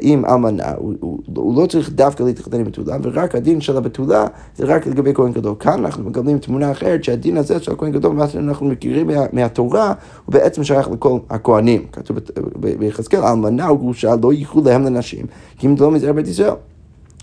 עם 0.00 0.24
אלמנה, 0.24 0.72
הוא, 0.76 0.94
הוא, 1.00 1.62
לא 1.62 1.66
צריך 1.66 1.90
דווקא 1.90 2.22
להתחתן 2.22 2.60
עם 2.60 2.64
בתולה, 2.64 2.96
ורק 3.02 3.34
הדין 3.34 3.60
של 3.60 3.76
הבתולה 3.76 4.26
זה 4.56 4.64
רק 4.64 4.86
לגבי 4.86 5.14
כהן 5.14 5.32
גדול. 5.32 5.54
כאן 5.58 5.84
אנחנו 5.84 6.04
מקבלים 6.04 6.38
תמונה 6.38 6.70
אחרת 6.72 7.04
שהדין 7.04 7.36
הזה 7.36 7.60
של 7.60 7.72
הכהן 7.72 7.92
גדול, 7.92 8.12
מה 8.12 8.28
שאנחנו 8.28 8.66
מכירים 8.66 9.06
מה, 9.06 9.24
מהתורה, 9.32 9.92
הוא 10.26 10.32
בעצם 10.32 10.64
שייך 10.64 10.88
לכל 10.90 11.18
הכהנים. 11.30 11.86
כתוב 11.92 12.18
ביחזקאל, 12.56 13.20
אלמנה 13.24 13.72
וגרושה 13.72 14.14
לא 14.22 14.32
ייחו 14.32 14.62
להם 14.64 14.84
לנשים, 14.84 15.26
כי 15.58 15.66
אם 15.66 15.74
לא 15.78 15.90
מזרע 15.90 16.12
בית 16.12 16.28
ישראל. 16.28 16.52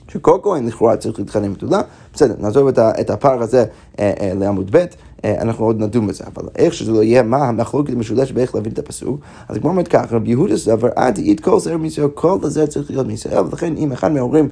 שכל 0.08 0.38
כהן 0.44 0.68
לכאורה 0.68 0.98
צריך 0.98 1.20
להתחתן 1.20 1.44
עם 1.44 1.54
בתולה, 1.54 1.82
בסדר, 2.16 2.36
נעזוב 2.40 2.68
את 2.78 3.10
הפער 3.10 3.42
הזה 3.42 3.66
לעמוד 4.36 4.72
ב'. 4.72 4.86
אה, 5.26 5.42
אנחנו 5.42 5.66
עוד 5.66 5.80
נדון 5.80 6.08
בזה, 6.08 6.24
אבל 6.36 6.44
איך 6.56 6.74
שזה 6.74 6.92
לא 6.92 7.04
יהיה, 7.04 7.24
מה 7.24 7.38
המחלוקת 7.38 7.94
המשולשת 7.94 8.34
באיך 8.34 8.56
להבין 8.56 8.72
את 8.72 8.80
הפסוק, 8.80 9.20
אז 9.50 9.58
כמו 9.58 9.70
אומרת 9.70 9.88
ככה, 9.88 10.16
רבי 10.16 10.30
יהודה 10.30 10.58
סבר, 10.58 10.90
עד 10.96 11.18
יעיד 11.18 11.40
כל 11.40 11.60
זרע 11.60 11.78
מישראל, 11.78 12.08
כל 12.08 12.38
הזה 12.44 12.68
צריך 12.68 12.90
להיות 12.92 13.08
מישראל, 13.08 13.40
ולכן 13.40 13.78
אם 13.78 13.92
אחד 13.92 14.12
מההורים 14.12 14.50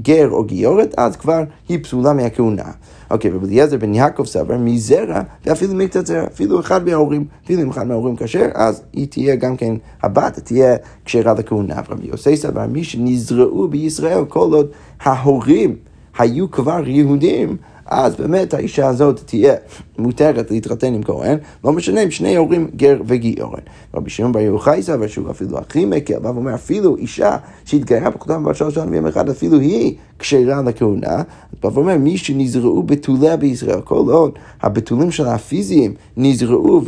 גר 0.00 0.30
או 0.30 0.44
גיורת, 0.44 0.94
אז 0.96 1.16
כבר 1.16 1.44
היא 1.68 1.84
פסולה 1.84 2.12
מהכהונה. 2.12 2.70
אוקיי, 3.10 3.30
רבי 3.30 3.46
אליעזר 3.46 3.76
בן 3.76 3.94
יעקב 3.94 4.24
סבר, 4.24 4.56
מזרע, 4.58 5.20
ואפילו 5.46 5.74
מקצת 5.74 6.06
זרע, 6.06 6.26
אפילו 6.26 6.60
אחד 6.60 6.84
מההורים, 6.84 7.24
אפילו 7.44 7.62
אם 7.62 7.70
אחד 7.70 7.86
מההורים 7.86 8.16
כשר, 8.16 8.46
אז 8.54 8.82
היא 8.92 9.08
תהיה 9.08 9.36
גם 9.36 9.56
כן, 9.56 9.74
הבת 10.02 10.38
תהיה 10.38 10.76
כשרה 11.04 11.34
לכהונה. 11.34 11.80
רבי 11.88 12.06
יוסי 12.06 12.36
סבר, 12.36 12.66
מי 12.66 12.84
שנזרעו 12.84 13.68
בישראל, 13.68 14.24
כל 14.28 14.52
עוד 14.52 14.66
ההורים 15.00 15.76
היו 16.18 16.50
כבר 16.50 16.88
יהודים, 16.88 17.56
אז 17.86 18.16
באמת 18.16 18.54
האישה 18.54 18.88
הזאת 18.88 19.20
תהיה 19.26 19.54
מותרת 19.98 20.50
להתחתן 20.50 20.94
עם 20.94 21.02
כהן, 21.02 21.38
לא 21.64 21.72
משנה 21.72 22.00
אם 22.02 22.10
שני 22.10 22.36
הורים 22.36 22.70
גר 22.76 23.00
וגיורן. 23.06 23.60
רבי 23.94 24.10
שמעון 24.10 24.32
בר 24.32 24.40
יוחאי 24.40 24.82
סבר 24.82 25.06
שהוא 25.06 25.30
אפילו 25.30 25.58
הכי 25.58 25.84
מקל, 25.84 26.18
בא 26.18 26.28
ואומר 26.28 26.54
אפילו 26.54 26.96
אישה 26.96 27.36
שהתגיירה 27.64 28.10
בכותב 28.10 28.34
בת 28.34 28.56
שלוש 28.56 28.74
שנים 28.74 29.06
אחד, 29.06 29.28
אפילו 29.28 29.58
היא 29.58 29.94
כשרה 30.18 30.62
לכהונה, 30.62 31.22
בא 31.62 31.68
ואומר 31.68 31.98
מי 31.98 32.18
שנזרעו 32.18 32.82
בתוליה 32.82 33.36
בישראל, 33.36 33.80
כל 33.80 34.04
עוד 34.10 34.32
הבתולים 34.62 35.10
שלה 35.10 35.34
הפיזיים 35.34 35.94
נזרעו 36.16 36.82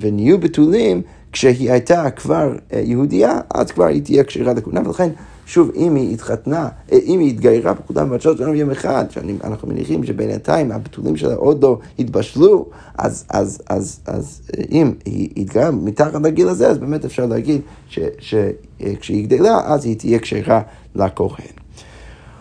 ונהיו 0.00 0.38
בתולים 0.38 1.02
כשהיא 1.32 1.72
הייתה 1.72 2.10
כבר 2.10 2.52
אה, 2.72 2.80
יהודייה, 2.80 3.40
אז 3.54 3.70
כבר 3.70 3.84
היא 3.84 4.02
תהיה 4.02 4.24
כשרה 4.24 4.52
לכהונה, 4.52 4.80
ולכן 4.84 5.08
שוב, 5.46 5.70
אם 5.76 5.94
היא 5.94 6.14
התחתנה, 6.14 6.68
אה, 6.92 6.98
אם 7.06 7.20
היא 7.20 7.28
התגיירה 7.28 7.74
פקודה 7.74 8.04
שלוש 8.18 8.38
שנים 8.38 8.54
יום 8.54 8.70
אחד, 8.70 9.04
שאנחנו 9.10 9.68
מניחים 9.68 10.04
שבינתיים 10.04 10.72
הבתולים 10.72 11.16
שלה 11.16 11.34
עוד 11.34 11.62
לא 11.62 11.78
התבשלו, 11.98 12.66
אז, 12.98 13.24
אז, 13.30 13.62
אז, 13.68 14.00
אז 14.06 14.40
אה, 14.56 14.64
אם 14.70 14.92
היא 15.04 15.28
התגיירה 15.36 15.70
מתחת 15.70 16.14
לגיל 16.14 16.48
הזה, 16.48 16.68
אז 16.68 16.78
באמת 16.78 17.04
אפשר 17.04 17.26
להגיד 17.26 17.60
שכשהיא 17.88 18.52
אה, 19.10 19.22
גדלה, 19.22 19.60
אז 19.64 19.84
היא 19.84 19.96
תהיה 19.98 20.18
כשרה 20.18 20.60
לכהן. 20.94 21.56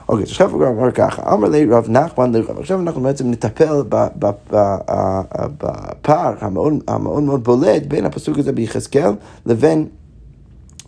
אוקיי, 0.09 0.23
אז 0.23 0.29
עכשיו 0.29 0.51
הוא 0.51 0.65
אומר 0.65 0.91
ככה, 0.91 1.33
אמר 1.33 1.49
לי 1.49 1.65
רב 1.65 1.89
נחמן 1.89 2.31
לרב, 2.31 2.59
עכשיו 2.59 2.81
אנחנו 2.81 3.01
בעצם 3.01 3.31
נטפל 3.31 3.83
בפער 5.57 6.33
המאוד 6.87 7.23
מאוד 7.23 7.43
בולט 7.43 7.85
בין 7.87 8.05
הפסוק 8.05 8.37
הזה 8.37 8.51
ביחזקאל 8.51 9.11
לבין 9.45 9.87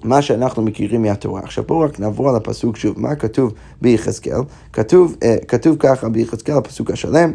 מה 0.04 0.22
שאנחנו 0.22 0.64
מכירים 0.64 1.02
מהתורה. 1.02 1.42
עכשיו 1.42 1.64
בואו 1.68 1.80
רק 1.80 2.00
נעבור 2.00 2.30
על 2.30 2.36
הפסוק 2.36 2.78
שוב, 2.78 3.00
מה 3.00 3.16
כתוב 3.16 3.54
ביחזקאל? 3.82 4.42
כתוב, 4.74 5.16
uh, 5.20 5.46
כתוב 5.46 5.76
ככה 5.80 6.10
ביחזקאל, 6.10 6.58
הפסוק 6.58 6.92
השלם, 6.92 7.32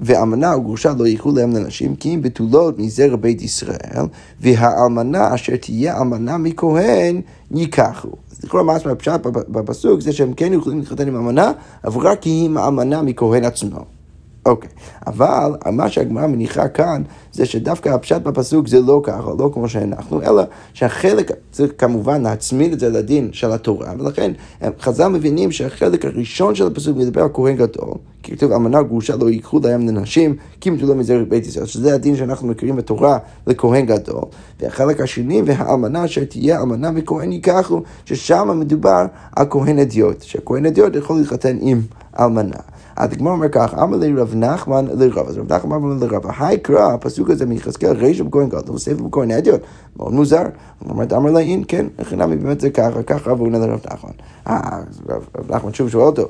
ואלמנה 0.00 0.56
וגרושה 0.56 0.92
לא 0.98 1.06
ייכו 1.06 1.32
להם 1.32 1.56
לנשים, 1.56 1.96
כי 1.96 2.14
אם 2.14 2.22
בתולות 2.22 2.78
מזרע 2.78 3.16
בית 3.16 3.42
ישראל, 3.42 4.06
והאלמנה 4.40 5.34
אשר 5.34 5.56
תהיה 5.56 5.96
אלמנה 5.96 6.38
מכהן, 6.38 7.20
ייקחו. 7.50 8.08
אז 8.30 8.44
לכאורה 8.44 8.64
מה 8.64 8.76
הפשט 8.76 9.20
בפסוק 9.48 10.00
זה 10.00 10.12
שהם 10.12 10.32
כן 10.32 10.52
יכולים 10.52 10.78
להתחתן 10.78 11.08
עם 11.08 11.16
אלמנה, 11.16 11.52
אבל 11.84 12.06
רק 12.06 12.20
כי 12.20 12.30
היא 12.30 12.48
אלמנה 12.48 13.02
מכהן 13.02 13.44
עצמו. 13.44 13.99
אוקיי, 14.46 14.70
אבל 15.06 15.52
מה 15.72 15.90
שהגמרא 15.90 16.26
מניחה 16.26 16.68
כאן 16.68 17.02
זה 17.32 17.46
שדווקא 17.46 17.88
הפשט 17.88 18.22
בפסוק 18.22 18.68
זה 18.68 18.80
לא 18.80 19.00
ככה, 19.04 19.30
לא 19.38 19.50
כמו 19.54 19.68
שאנחנו, 19.68 20.22
אלא 20.22 20.42
שהחלק, 20.72 21.30
צריך 21.52 21.72
כמובן 21.78 22.22
להצמיד 22.22 22.72
את 22.72 22.80
זה 22.80 22.88
לדין 22.88 23.28
של 23.32 23.52
התורה, 23.52 23.92
ולכן 23.98 24.32
חז"ל 24.80 25.08
מבינים 25.08 25.52
שהחלק 25.52 26.04
הראשון 26.04 26.54
של 26.54 26.66
הפסוק 26.66 26.96
מדבר 26.96 27.22
על 27.22 27.28
כהן 27.34 27.56
גדול, 27.56 27.94
כי 28.22 28.36
כתוב 28.36 28.52
אמנה 28.52 28.82
גרושה 28.82 29.16
לא 29.16 29.30
ייקחו 29.30 29.60
להם 29.62 29.88
לנשים, 29.88 30.36
כי 30.60 30.70
מתולו 30.70 30.94
מזרח 30.94 31.22
בית 31.28 31.46
ישראל, 31.46 31.66
שזה 31.66 31.94
הדין 31.94 32.16
שאנחנו 32.16 32.48
מכירים 32.48 32.76
בתורה 32.76 33.18
לכהן 33.46 33.86
גדול. 33.86 34.24
והחלק 34.60 35.00
השני, 35.00 35.42
והאלמנה 35.46 36.04
אשר 36.04 36.24
תהיה 36.24 36.60
אלמנה 36.60 36.90
מכהן 36.90 37.32
ייקחו, 37.32 37.82
ששם 38.04 38.60
מדובר 38.60 39.06
על 39.36 39.46
כהן 39.50 39.78
אדיוט, 39.78 40.22
שהכהן 40.22 40.66
אדיוט 40.66 40.96
יכול 40.96 41.18
להתחתן 41.18 41.56
עם 41.60 41.80
אלמנה. 42.20 42.56
הגמרא 43.00 43.32
אומר 43.32 43.48
כך, 43.48 43.74
אמר 43.74 43.96
לי 43.96 44.12
רב 44.12 44.34
נחמן 44.34 44.86
לרב, 44.86 45.28
אז 45.28 45.38
רב 45.38 45.52
נחמן 45.52 45.76
אמר 45.76 46.06
לרב, 46.06 46.22
היי 46.38 46.58
קרא, 46.58 46.92
הפסוק 46.92 47.30
הזה 47.30 47.46
מיחזקאל 47.46 47.96
רישא 47.96 48.24
בכהן 48.24 48.48
גדול, 48.48 48.74
וספר 48.74 49.02
בכהן 49.02 49.30
אדיוט, 49.30 49.60
מאוד 49.96 50.12
מוזר. 50.12 50.42
אומרת, 50.90 51.12
אמר 51.12 51.30
לה, 51.30 51.40
אין, 51.40 51.64
כן, 51.68 51.86
חינמי 52.02 52.36
באמת 52.36 52.60
זה 52.60 52.70
ככה, 52.70 53.02
ככה, 53.02 53.32
והוא 53.32 53.46
עונה 53.46 53.58
לרב 53.58 53.80
נחמן. 53.92 54.10
אה, 54.46 54.78
רב 55.08 55.52
נחמן 55.52 55.72
שוב 55.72 55.88
שואל 55.88 56.04
אותו, 56.04 56.28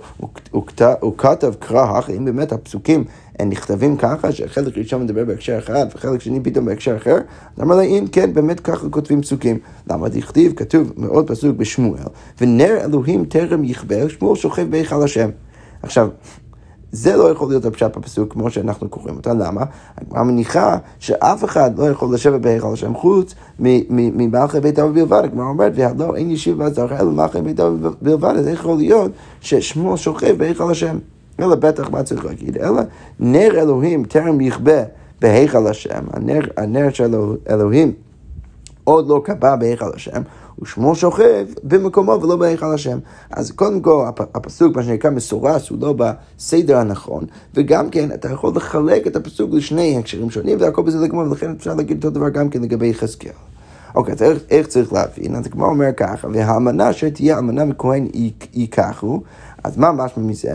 הוא 1.01 1.15
כתב 1.19 1.53
קרא, 1.59 2.01
אם 2.17 2.25
באמת 2.25 2.53
הפסוקים 2.53 3.05
נכתבים 3.47 3.97
ככה, 3.97 4.33
שחלק 4.33 4.79
ראשון 4.79 5.03
מדבר 5.03 5.25
בהקשר 5.25 5.59
אחד, 5.59 5.87
וחלק 5.95 6.21
שני 6.21 6.41
פתאום 6.41 6.65
בהקשר 6.65 6.97
אחר, 6.97 7.17
אז 7.57 7.63
אמר 7.63 7.75
לה, 7.77 7.83
אם 7.83 8.05
כן, 8.13 8.35
באמת 8.35 8.61
ככה 8.61 8.89
כותבים 8.89 9.23
פסוקים. 9.23 9.59
למה 9.91 10.09
דכתיב, 10.09 10.53
כתוב 10.53 10.93
מאוד 10.97 11.29
פסוק 11.29 11.57
בשמואל, 11.57 12.01
ונר 12.41 12.79
אלוהים 12.85 13.25
טרם 13.25 13.65
יכבה, 13.65 14.09
שמואל 14.09 14.37
שוכב 14.37 14.71
בהיכל 14.71 15.03
השם. 15.03 15.31
עכשיו, 15.83 16.09
זה 16.93 17.17
לא 17.17 17.31
יכול 17.31 17.49
להיות 17.49 17.65
הפשט 17.65 17.97
בפסוק 17.97 18.33
כמו 18.33 18.51
שאנחנו 18.51 18.89
קוראים 18.89 19.17
אותה, 19.17 19.35
למה? 19.35 19.65
הגמרא 19.99 20.23
מניחה 20.23 20.79
שאף 20.99 21.45
אחד 21.45 21.79
לא 21.79 21.85
יכול 21.91 22.15
לשבת 22.15 22.41
בהיכל 22.41 22.73
השם 22.73 22.95
חוץ 22.95 23.35
ממלכי 23.59 24.61
בית 24.61 24.79
אבי 24.79 25.01
בלבד. 25.01 25.21
הגמרא 25.25 25.47
אומרת, 25.47 25.73
והלא 25.75 26.17
אין 26.17 26.31
ישיב 26.31 26.65
בזרחה 26.65 27.01
אלא 27.01 27.11
מלכי 27.11 27.41
בית 27.41 27.61
אבי 27.61 27.89
בלבד, 28.03 28.35
אז 28.37 28.49
איך 28.49 28.61
יכול 28.61 28.77
להיות 28.77 29.11
ששמו 29.41 29.97
שוכב 29.97 30.35
בהיכל 30.39 30.71
השם? 30.71 30.99
אלא 31.41 31.55
בטח 31.55 31.91
מה 31.91 32.03
צריך 32.03 32.25
להגיד, 32.25 32.59
אלא 32.59 32.83
נר 33.21 33.61
אלוהים 33.61 34.05
טרם 34.05 34.41
יכבה 34.41 34.83
בהיכל 35.21 35.67
השם, 35.67 36.01
הנר, 36.13 36.41
הנר 36.57 36.91
של 36.91 37.15
אלוהים 37.51 37.93
עוד 38.85 39.09
לא 39.09 39.21
קבע 39.25 39.57
בהיכל 39.57 39.91
השם, 39.95 40.23
ושמו 40.63 40.95
שוכב 40.95 41.47
במקומו 41.63 42.13
ולא 42.23 42.37
בהיכל 42.37 42.75
השם. 42.75 42.99
אז 43.31 43.51
קודם 43.51 43.81
כל, 43.81 44.07
הפסוק, 44.35 44.77
מה 44.77 44.83
שנקרא 44.83 45.11
מסורס, 45.11 45.69
הוא 45.69 45.79
לא 45.81 45.95
בסדר 45.99 46.77
הנכון, 46.77 47.25
וגם 47.55 47.91
כן, 47.91 48.13
אתה 48.15 48.29
יכול 48.33 48.53
לחלק 48.57 49.07
את 49.07 49.17
הפסוק 49.17 49.51
לשני 49.53 49.99
הקשרים 49.99 50.31
שונים, 50.31 50.59
והכל 50.61 50.83
בזה 50.83 50.99
לגמור, 50.99 51.23
ולכן 51.23 51.55
אפשר 51.59 51.75
להגיד 51.75 51.97
אותו 51.97 52.11
דבר 52.11 52.29
גם 52.29 52.51
כן 52.51 52.63
לגבי 52.63 52.87
יחזקאל. 52.87 53.31
אוקיי, 53.95 54.15
אז 54.15 54.23
איך, 54.23 54.39
איך 54.51 54.67
צריך 54.67 54.93
להבין? 54.93 55.35
אז 55.35 55.47
הגמרא 55.47 55.69
אומר 55.69 55.93
ככה, 55.97 56.29
והאמנה 56.33 56.93
שתהיה 56.93 57.39
אמנה 57.39 57.65
מכהן 57.65 58.09
ייקחו, 58.55 59.21
אז 59.65 59.77
מה 59.77 59.93
משמע 59.93 60.23
מזה? 60.23 60.53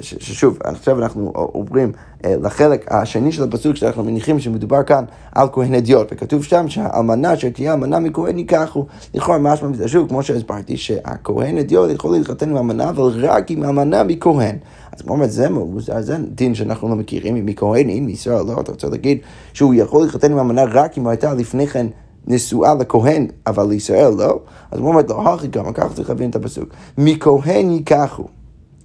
ששוב, 0.00 0.58
עכשיו 0.64 1.02
אנחנו 1.02 1.32
עוברים 1.34 1.92
אה, 2.24 2.34
לחלק 2.42 2.92
השני 2.92 3.32
של 3.32 3.42
הפסוק 3.42 3.76
שאנחנו 3.76 4.04
מניחים 4.04 4.40
שמדובר 4.40 4.82
כאן 4.82 5.04
על 5.32 5.48
כהן 5.52 5.74
אדיוט, 5.74 6.08
וכתוב 6.12 6.44
שם 6.44 6.68
שהאלמנה 6.68 7.36
שתהיה 7.36 7.72
אלמנה 7.72 7.98
מכהן 7.98 8.38
ייקחו, 8.38 8.86
לכאורה 9.14 9.38
משמע 9.38 9.68
מזה, 9.68 9.88
שוב, 9.88 10.08
כמו 10.08 10.22
שהסברתי, 10.22 10.76
שהכהן 10.76 11.58
אדיוט 11.58 11.90
יכול 11.90 12.12
להתחתן 12.12 12.50
עם 12.50 12.56
אלמנה, 12.56 12.88
אבל 12.88 13.26
רק 13.26 13.50
עם 13.50 13.64
אלמנה 13.64 14.04
מכהן. 14.04 14.56
אז 14.92 15.02
כמו 15.02 15.14
אומרת, 15.14 15.30
זה 15.30 15.50
מוזר, 15.50 16.00
זה 16.00 16.16
דין 16.34 16.54
שאנחנו 16.54 16.88
לא 16.88 16.96
מכירים, 16.96 17.36
אם 17.36 17.46
מכהן, 17.46 17.88
אם 17.90 18.06
מישראל, 18.06 18.46
לא, 18.46 18.60
אתה 18.60 18.72
רוצה 18.72 18.88
להגיד 18.88 19.18
שהוא 19.52 19.74
יכול 19.74 20.02
להתחתן 20.02 20.32
עם 20.32 20.38
אלמנה 20.38 20.64
רק 20.64 20.98
אם 20.98 21.02
הוא 21.02 21.10
הייתה 21.10 21.34
לפני 21.34 21.66
כן 21.66 21.86
נשואה 22.26 22.74
לכהן, 22.74 23.26
אבל 23.46 23.68
לישראל 23.68 24.12
לא? 24.18 24.40
אז 24.70 24.78
הוא 24.78 24.88
אומר, 24.88 25.00
לא, 25.08 25.34
הכי 25.34 25.48
גם, 25.48 25.72
ככה 25.72 25.94
צריך 25.94 26.08
להבין 26.08 26.30
את 26.30 26.36
הפסוק. 26.36 26.68
מכהן 26.98 27.70
ייקחו. 27.70 28.24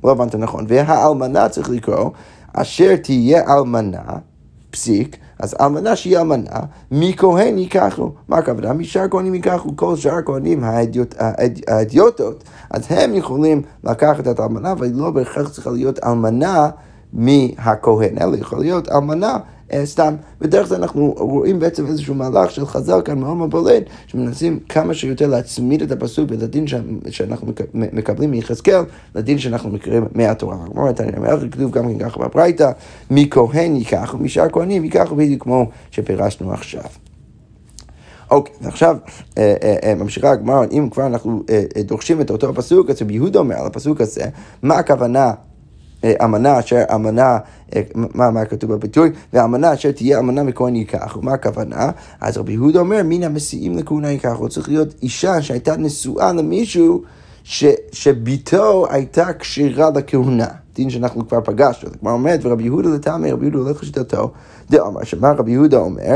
לא 0.03 0.11
הבנת 0.11 0.35
נכון. 0.35 0.65
והאלמנה 0.67 1.49
צריך 1.49 1.69
לקרוא, 1.69 2.09
אשר 2.53 2.95
תהיה 2.95 3.43
אלמנה, 3.57 4.01
פסיק, 4.71 5.17
אז 5.39 5.55
אלמנה 5.61 5.95
שהיא 5.95 6.17
אלמנה, 6.17 6.59
מכהן 6.91 7.57
ייקחו. 7.57 8.11
מה 8.27 8.37
הכוונה? 8.37 8.73
משאר 8.73 9.09
כהנים 9.09 9.33
ייקחו, 9.33 9.75
כל 9.75 9.95
שאר 9.95 10.15
הכהנים 10.15 10.63
האדיוטות, 11.67 12.43
אז 12.69 12.85
הם 12.89 13.13
יכולים 13.13 13.61
לקחת 13.83 14.27
את 14.27 14.39
האלמנה, 14.39 14.71
אבל 14.71 14.87
לא 14.93 15.11
בהכרח 15.11 15.49
צריכה 15.49 15.69
להיות 15.69 15.99
אלמנה 16.03 16.69
מהכהן, 17.13 18.17
אלא 18.17 18.37
יכול 18.37 18.59
להיות 18.59 18.89
אלמנה 18.89 19.37
אה, 19.73 19.85
סתם. 19.85 20.15
בדרך 20.41 20.67
כלל 20.67 20.77
אנחנו 20.77 21.13
רואים 21.17 21.59
בעצם 21.59 21.85
איזשהו 21.85 22.15
מהלך 22.15 22.51
של 22.51 22.65
חז"ל 22.65 23.01
כאן 23.05 23.19
מאוד 23.19 23.37
מאוד 23.37 23.67
שמנסים 24.07 24.59
כמה 24.69 24.93
שיותר 24.93 25.27
להצמיד 25.27 25.81
את 25.81 25.91
הפסוק 25.91 26.29
ואת 26.31 27.13
שאנחנו 27.13 27.47
מקבלים 27.73 28.31
מיחזקאל, 28.31 28.83
לדין 29.15 29.39
שאנחנו 29.39 29.69
מכירים 29.69 30.05
מהתורה. 30.15 30.57
כמו 30.65 30.89
את 30.89 30.99
הנאמר, 30.99 31.49
כתוב 31.51 31.71
גם 31.71 31.87
כן 31.87 31.99
ככה 32.09 32.19
בברייתא, 32.19 32.71
מכהן 33.11 33.75
ייקח 33.75 34.15
ומשאר 34.19 34.49
כהנים 34.49 34.83
ייקח 34.83 35.11
בדיוק 35.11 35.43
כמו 35.43 35.65
שפירשנו 35.91 36.53
עכשיו. 36.53 36.83
אוקיי, 38.31 38.55
ועכשיו 38.61 38.97
אה, 39.37 39.55
אה, 39.63 39.75
אה, 39.83 39.95
ממשיכה 39.95 40.31
הגמרא, 40.31 40.65
אם 40.71 40.87
כבר 40.91 41.05
אנחנו 41.05 41.43
אה, 41.49 41.63
אה, 41.77 41.83
דורשים 41.83 42.21
את 42.21 42.29
אותו 42.29 42.49
הפסוק, 42.49 42.89
אז 42.89 43.01
רבי 43.01 43.13
יהודה 43.13 43.39
אומר 43.39 43.55
על 43.55 43.67
הפסוק 43.67 44.01
הזה, 44.01 44.25
מה 44.61 44.75
הכוונה 44.75 45.31
אמנה 46.23 46.59
אשר 46.59 46.83
אמנה, 46.95 47.37
אה, 47.75 47.81
מה, 47.95 48.31
מה 48.31 48.45
כתוב 48.45 48.73
בביטוי? 48.73 49.11
ואמנה 49.33 49.73
אשר 49.73 49.91
תהיה 49.91 50.19
אמנה 50.19 50.43
מכהן 50.43 50.75
ייקח. 50.75 51.17
ומה 51.19 51.33
הכוונה? 51.33 51.89
אז 52.21 52.37
רבי 52.37 52.53
יהודה 52.53 52.79
אומר, 52.79 53.01
מן 53.05 53.23
המסיעים 53.23 53.77
לכהונה 53.77 54.11
ייקח. 54.11 54.35
הוא 54.37 54.49
צריך 54.49 54.69
להיות 54.69 54.93
אישה 55.01 55.41
שהייתה 55.41 55.77
נשואה 55.77 56.33
למישהו 56.33 57.01
ש, 57.43 57.65
שביתו 57.91 58.85
הייתה 58.89 59.33
כשירה 59.33 59.89
לכהונה. 59.95 60.47
דין 60.75 60.89
שאנחנו 60.89 61.27
כבר 61.27 61.41
פגשנו. 61.41 61.89
זה 61.89 61.97
כבר 61.97 62.11
עומד, 62.11 62.39
ורבי 62.43 62.63
יהודה 62.63 62.89
לטעמי, 62.89 63.31
רבי 63.31 63.45
יהודה 63.45 63.59
הולך 63.59 63.83
לשיטתו, 63.83 64.31
דאמר, 64.69 65.03
שמה 65.03 65.31
רבי 65.31 65.51
יהודה 65.51 65.77
אומר? 65.77 66.15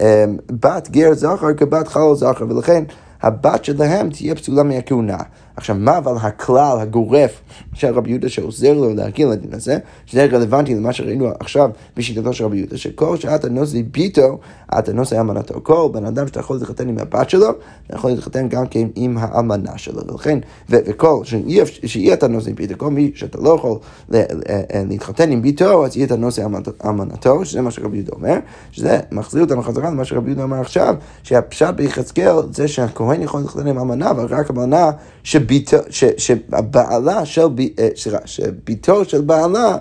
אמ, 0.00 0.06
בת 0.50 0.88
גר 0.90 1.14
זכר 1.14 1.54
כבת 1.54 1.88
חלל 1.88 2.14
זכר, 2.14 2.44
ולכן 2.48 2.84
הבת 3.22 3.64
שלהם 3.64 4.10
תהיה 4.10 4.34
פסולה 4.34 4.62
מהכהונה. 4.62 5.18
עכשיו, 5.58 5.76
מה 5.78 5.98
אבל 5.98 6.12
הכלל 6.20 6.76
הגורף 6.80 7.40
של 7.74 7.94
רבי 7.94 8.10
יהודה 8.10 8.28
שעוזר 8.28 8.72
לו 8.72 8.94
להגיע 8.94 9.26
לדין 9.26 9.54
הזה, 9.54 9.78
שזה 10.06 10.24
רלוונטי 10.32 10.74
למה 10.74 10.92
שראינו 10.92 11.28
עכשיו 11.40 11.70
בשיטתו 11.96 12.32
של 12.32 12.44
רבי 12.44 12.56
יהודה, 12.56 12.76
שכל 12.76 13.16
שעת 13.16 13.44
הנושא 13.44 13.78
ביתו, 13.90 14.38
אתה 14.78 14.92
נושא 14.92 15.20
אמנתו. 15.20 15.60
כל 15.62 15.88
בן 15.92 16.04
אדם 16.04 16.26
שאתה 16.26 16.40
יכול 16.40 16.56
להתחתן 16.56 16.88
עם 16.88 16.98
הבת 16.98 17.30
שלו, 17.30 17.50
אתה 17.86 17.96
יכול 17.96 18.10
להתחתן 18.10 18.48
גם 18.48 18.66
כן 18.66 18.88
עם 18.94 19.18
האמנה 19.20 19.78
שלו. 19.78 20.02
ולכן, 20.08 20.38
וכל, 20.68 21.20
שאי 21.64 22.12
אתה 22.12 22.28
נושא 22.28 22.52
ביתו, 22.52 22.74
כל 22.76 22.90
מי 22.90 23.10
שאתה 23.14 23.38
לא 23.40 23.50
יכול 23.50 23.78
אה, 24.14 24.22
להתחתן 24.88 25.30
עם 25.30 25.42
ביתו, 25.42 25.86
אז 25.86 25.96
אי 25.96 26.04
אתה 26.04 26.16
נושא 26.16 26.46
אמנתו, 26.86 27.44
שזה 27.44 27.60
מה 27.60 27.70
שרבי 27.70 27.96
יהודה 27.96 28.12
אומר, 28.12 28.36
שזה 28.72 29.00
מחזיר 29.12 29.42
אותנו 29.42 29.62
חזרה 29.62 29.90
למה 29.90 30.04
שרבי 30.04 30.30
יהודה 30.30 30.42
אומר 30.42 30.60
עכשיו, 30.60 30.94
שהפשט 31.22 31.74
ביחזקאל 31.74 32.34
זה 32.52 32.68
שהכהן 32.68 33.22
יכול 33.22 33.40
להתחתן 33.40 33.66
עם 33.66 33.78
אמנה, 33.78 34.10
אבל 34.10 34.26
רק 34.30 34.50
אמנה 34.50 34.90
שביתו, 35.48 35.76
שבעלה 36.16 37.24
של, 37.24 37.46
אה, 37.78 37.88
סליחה, 37.96 38.18
שביתו 38.24 39.04
של 39.04 39.20
בעלה 39.20 39.76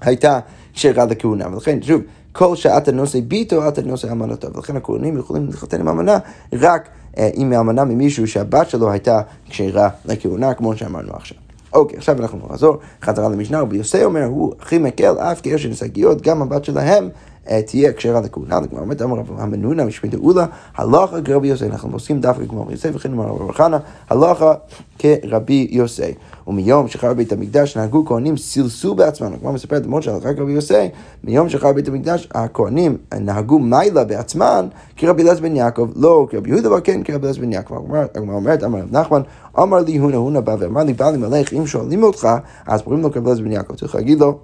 הייתה 0.00 0.40
כשרה 0.74 1.04
לכהונה, 1.04 1.48
ולכן 1.52 1.82
שוב, 1.82 2.00
כל 2.32 2.56
שעת 2.56 2.88
הנושא 2.88 3.20
ביתו, 3.20 3.68
אתה 3.68 3.82
נושא 3.82 4.12
אמנתו, 4.12 4.48
ולכן 4.54 4.76
הכהנים 4.76 5.18
יכולים 5.18 5.46
להתחתן 5.46 5.80
עם 5.80 5.88
אמנה 5.88 6.18
רק 6.52 6.88
אה, 7.18 7.30
עם 7.34 7.52
האמנה 7.52 7.84
ממישהו 7.84 8.28
שהבת 8.28 8.70
שלו 8.70 8.90
הייתה 8.90 9.20
כשרה 9.48 9.88
לכהונה, 10.04 10.54
כמו 10.54 10.76
שאמרנו 10.76 11.12
עכשיו. 11.12 11.38
אוקיי, 11.72 11.98
עכשיו 11.98 12.22
אנחנו 12.22 12.38
נחזור 12.50 12.78
חזרה 13.02 13.28
למשנה, 13.28 13.60
רבי 13.60 13.76
יוסי 13.76 14.04
אומר, 14.04 14.24
הוא 14.24 14.52
הכי 14.60 14.78
מקל, 14.78 15.18
אף 15.18 15.42
גר 15.42 15.56
של 15.56 15.68
נשגיות, 15.68 16.22
גם 16.22 16.42
הבת 16.42 16.64
שלהם 16.64 17.04
אה, 17.04 17.10
תהיה 17.66 17.92
כשרה 17.92 18.20
לכהונה, 18.20 18.60
לגמר 18.60 18.80
אומרת, 18.80 19.02
אמר 19.02 19.18
רב 19.18 19.30
המנונה 19.38 19.84
משמי 19.84 20.10
דאולה, 20.10 20.46
הלכה 20.76 21.22
כרבי 21.22 21.48
יוסי, 21.48 21.66
אנחנו 21.66 21.92
עושים 21.92 22.20
דווקא 22.20 22.46
כמו 22.48 22.62
רבי 22.62 22.72
יוסי, 22.72 22.88
וכן 22.94 23.12
אמר 23.12 23.24
רב 23.24 23.52
חנה, 23.52 23.78
הלכה 24.10 24.54
כרבי 24.98 25.68
יוסי. 25.70 26.12
ומיום 26.46 26.88
שחרב 26.88 27.16
בית 27.16 27.32
המקדש 27.32 27.76
נהגו 27.76 28.04
כהנים 28.06 28.36
סילסו 28.36 28.94
בעצמם, 28.94 29.36
כמו 29.40 29.52
מספר 29.52 29.78
דמות 29.78 30.02
של 30.02 30.10
הלכה 30.10 30.34
כרבי 30.34 30.52
יוסי, 30.52 30.88
מיום 31.24 31.48
שחרב 31.48 31.74
בית 31.74 31.88
המקדש 31.88 32.28
הכהנים 32.34 32.96
נהגו 33.20 33.58
מיילה 33.58 34.04
בעצמם 34.04 34.68
כרבי 34.96 35.22
אלעזר 35.22 35.42
בן 35.42 35.56
יעקב, 35.56 35.88
לא 35.96 36.26
כרבי 36.30 36.50
יהודה 36.50 36.68
אבל 36.68 36.80
כן 36.84 37.02
כרבי 37.02 37.26
אלעזר 37.26 37.40
בן 37.40 37.52
יעקב. 37.52 37.74
הגמרא 38.14 38.34
אומרת, 38.34 38.64
אמר 38.64 38.78
רב 38.78 38.92
נחמן, 38.92 39.22
אמר 39.58 39.78
לי 39.78 39.96
הונה 39.96 40.16
הונה 40.16 40.40
בא 40.40 40.56
ואמר 40.58 40.82
לי, 40.84 40.92
בא 40.92 41.10
לי 41.10 41.18
מלך, 41.18 41.52
אם 41.52 41.66
שואלים 41.66 42.02
אותך, 42.02 42.28
אז 42.66 42.82
קוראים 42.82 43.02
לו 43.02 43.12
כרבי 43.12 43.26
אלעזר 43.26 43.42
בן 43.42 43.52
יעקב, 43.52 43.74
צריך 43.74 43.94
להגיד 43.94 44.20
לו 44.20 44.38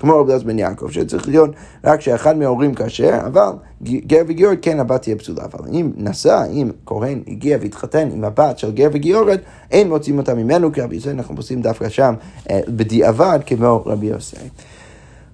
כמו 0.00 0.20
רבי 0.20 0.32
אלעזר 0.32 0.46
בן 0.46 0.58
יעקב, 0.58 0.90
שצריך 0.90 1.28
להיות 1.28 1.50
רק 1.84 2.00
שאחד 2.00 2.36
מההורים 2.36 2.74
כשר, 2.74 3.18
אבל 3.26 3.50
גר 3.82 4.22
וגיורת 4.26 4.58
כן 4.62 4.80
הבת 4.80 5.02
תהיה 5.02 5.16
פסולה. 5.16 5.44
אבל 5.44 5.68
אם 5.72 5.92
נסע, 5.96 6.44
אם 6.46 6.70
כהן 6.86 7.22
הגיע 7.28 7.58
והתחתן 7.60 8.08
עם 8.12 8.24
הבת 8.24 8.58
של 8.58 8.72
גר 8.72 8.88
וגיורת, 8.92 9.40
אין 9.70 9.88
מוצאים 9.88 10.18
אותה 10.18 10.34
ממנו 10.34 10.72
כרבי 10.72 10.94
יוסי, 10.94 11.10
אנחנו 11.10 11.34
עושים 11.36 11.62
דווקא 11.62 11.88
שם 11.88 12.14
אה, 12.50 12.60
בדיעבד 12.68 13.38
כמו 13.46 13.82
רבי 13.86 14.06
יוסי. 14.06 14.36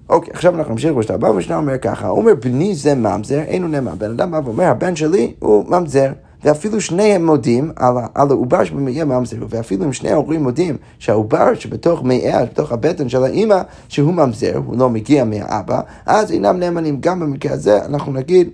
אוקיי, 0.09 0.31
עכשיו 0.33 0.55
אנחנו 0.55 0.73
נמשיך 0.73 0.93
בשלב 0.93 1.15
הבא, 1.15 1.37
ושנה 1.37 1.57
אומר 1.57 1.79
ככה, 1.79 2.09
הוא 2.09 2.19
אומר, 2.19 2.33
בני 2.35 2.75
זה 2.75 2.95
ממזר, 2.95 3.41
אינו 3.41 3.69
נאמן. 3.69 3.99
בן 3.99 4.11
אדם 4.11 4.31
בא 4.31 4.41
ואומר, 4.45 4.65
הבן 4.65 4.97
שלי 4.97 5.33
הוא 5.39 5.65
ממזר. 5.69 6.13
ואפילו 6.45 6.81
שניהם 6.81 7.27
מודים 7.27 7.71
על, 7.77 7.95
על 8.15 8.31
העובר 8.31 8.65
שבמאייה 8.65 9.05
ממזר, 9.05 9.37
ואפילו 9.49 9.85
אם 9.85 9.93
שני 9.93 10.11
ההורים 10.11 10.43
מודים 10.43 10.77
שהעובר 10.99 11.55
שבתוך 11.55 12.03
מאייה, 12.03 12.45
בתוך 12.45 12.73
הבטן 12.73 13.09
של 13.09 13.25
האימא, 13.25 13.63
שהוא 13.89 14.15
ממזר, 14.15 14.57
הוא 14.67 14.77
לא 14.79 14.91
מגיע 14.91 15.25
מהאבא, 15.25 15.81
אז 16.07 16.33
אינם 16.33 16.59
נאמנים. 16.59 16.97
גם 17.01 17.21
במקרה 17.21 17.53
הזה 17.53 17.85
אנחנו 17.85 18.13
נגיד 18.13 18.51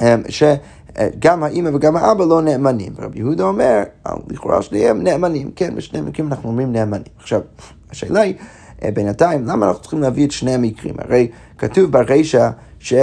אמ, 0.00 0.22
שגם 0.28 1.42
האימא 1.42 1.70
וגם 1.74 1.96
האבא 1.96 2.24
לא 2.24 2.42
נאמנים. 2.42 2.92
ורבי 2.96 3.18
יהודה 3.18 3.44
אומר, 3.44 3.82
לכאורה 4.28 4.62
שניהם 4.62 5.02
נאמנים. 5.02 5.50
כן, 5.56 5.74
בשני 5.74 6.00
מקרים 6.00 6.28
אנחנו 6.28 6.48
אומרים 6.48 6.72
נאמנים. 6.72 7.12
עכשיו, 7.18 7.40
השאלה 7.90 8.20
היא, 8.20 8.34
אה, 8.84 8.90
בינתיים, 8.90 9.46
למה 9.46 9.66
אנחנו 9.66 9.80
צריכים 9.80 10.00
להביא 10.00 10.26
את 10.26 10.30
שני 10.30 10.54
המקרים? 10.54 10.94
הרי 10.98 11.28
כתוב 11.58 11.90
ברישא 11.90 12.50
ש... 12.78 12.94